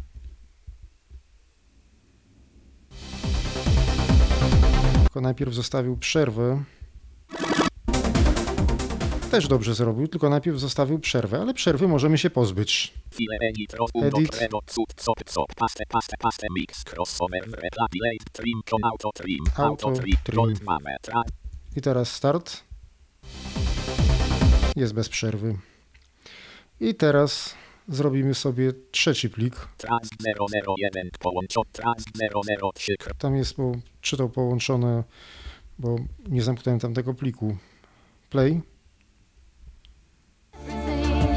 [5.04, 6.64] Tylko najpierw zostawił przerwę.
[9.32, 12.94] Też dobrze zrobił, tylko najpierw zostawił przerwę, ale przerwy możemy się pozbyć.
[13.42, 13.76] edit
[18.84, 19.92] auto trim Auto
[20.24, 20.56] trim
[21.76, 22.64] I teraz start.
[24.76, 25.56] Jest bez przerwy.
[26.80, 27.56] I teraz
[27.88, 29.68] zrobimy sobie trzeci plik.
[29.78, 30.10] trans
[30.82, 32.04] 001 połącz trans
[32.74, 35.04] 003 kro Tam jest, bo czy to połączone,
[35.80, 35.96] bo
[36.28, 37.58] nie zamknąłem tamtego pliku.
[38.30, 38.62] Play.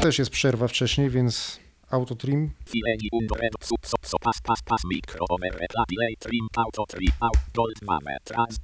[0.01, 1.59] Też jest przerwa wcześniej, więc
[1.89, 2.51] auto trim.
[2.65, 6.85] Fileni undo red sub so so pas pas pas micro omer retla delay trim auto
[6.87, 8.57] trim out gold mamy trans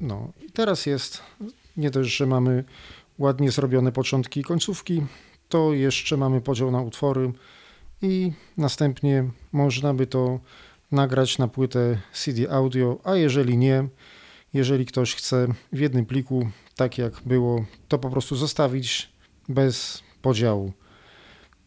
[0.00, 1.22] No i teraz jest,
[1.76, 2.64] nie dość, że mamy
[3.18, 5.02] ładnie zrobione początki i końcówki,
[5.48, 7.32] to jeszcze mamy podział na utwory
[8.02, 10.40] i następnie można by to
[10.92, 13.88] nagrać na płytę CD audio, a jeżeli nie,
[14.54, 19.08] jeżeli ktoś chce w jednym pliku, tak jak było, to po prostu zostawić
[19.48, 20.72] bez podziału.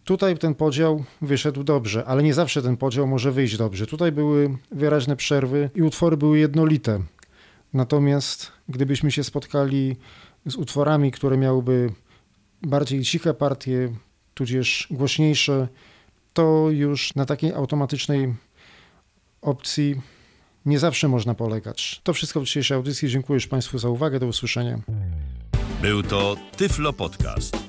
[0.03, 3.87] Tutaj ten podział wyszedł dobrze, ale nie zawsze ten podział może wyjść dobrze.
[3.87, 6.99] Tutaj były wyraźne przerwy i utwory były jednolite.
[7.73, 9.95] Natomiast gdybyśmy się spotkali
[10.45, 11.89] z utworami, które miałyby
[12.61, 13.89] bardziej ciche partie,
[14.33, 15.67] tudzież głośniejsze,
[16.33, 18.33] to już na takiej automatycznej
[19.41, 20.01] opcji
[20.65, 22.01] nie zawsze można polegać.
[22.03, 23.09] To wszystko w dzisiejszej audycji.
[23.09, 24.19] Dziękuję już Państwu za uwagę.
[24.19, 24.79] Do usłyszenia.
[25.81, 27.68] Był to Tyflo Podcast.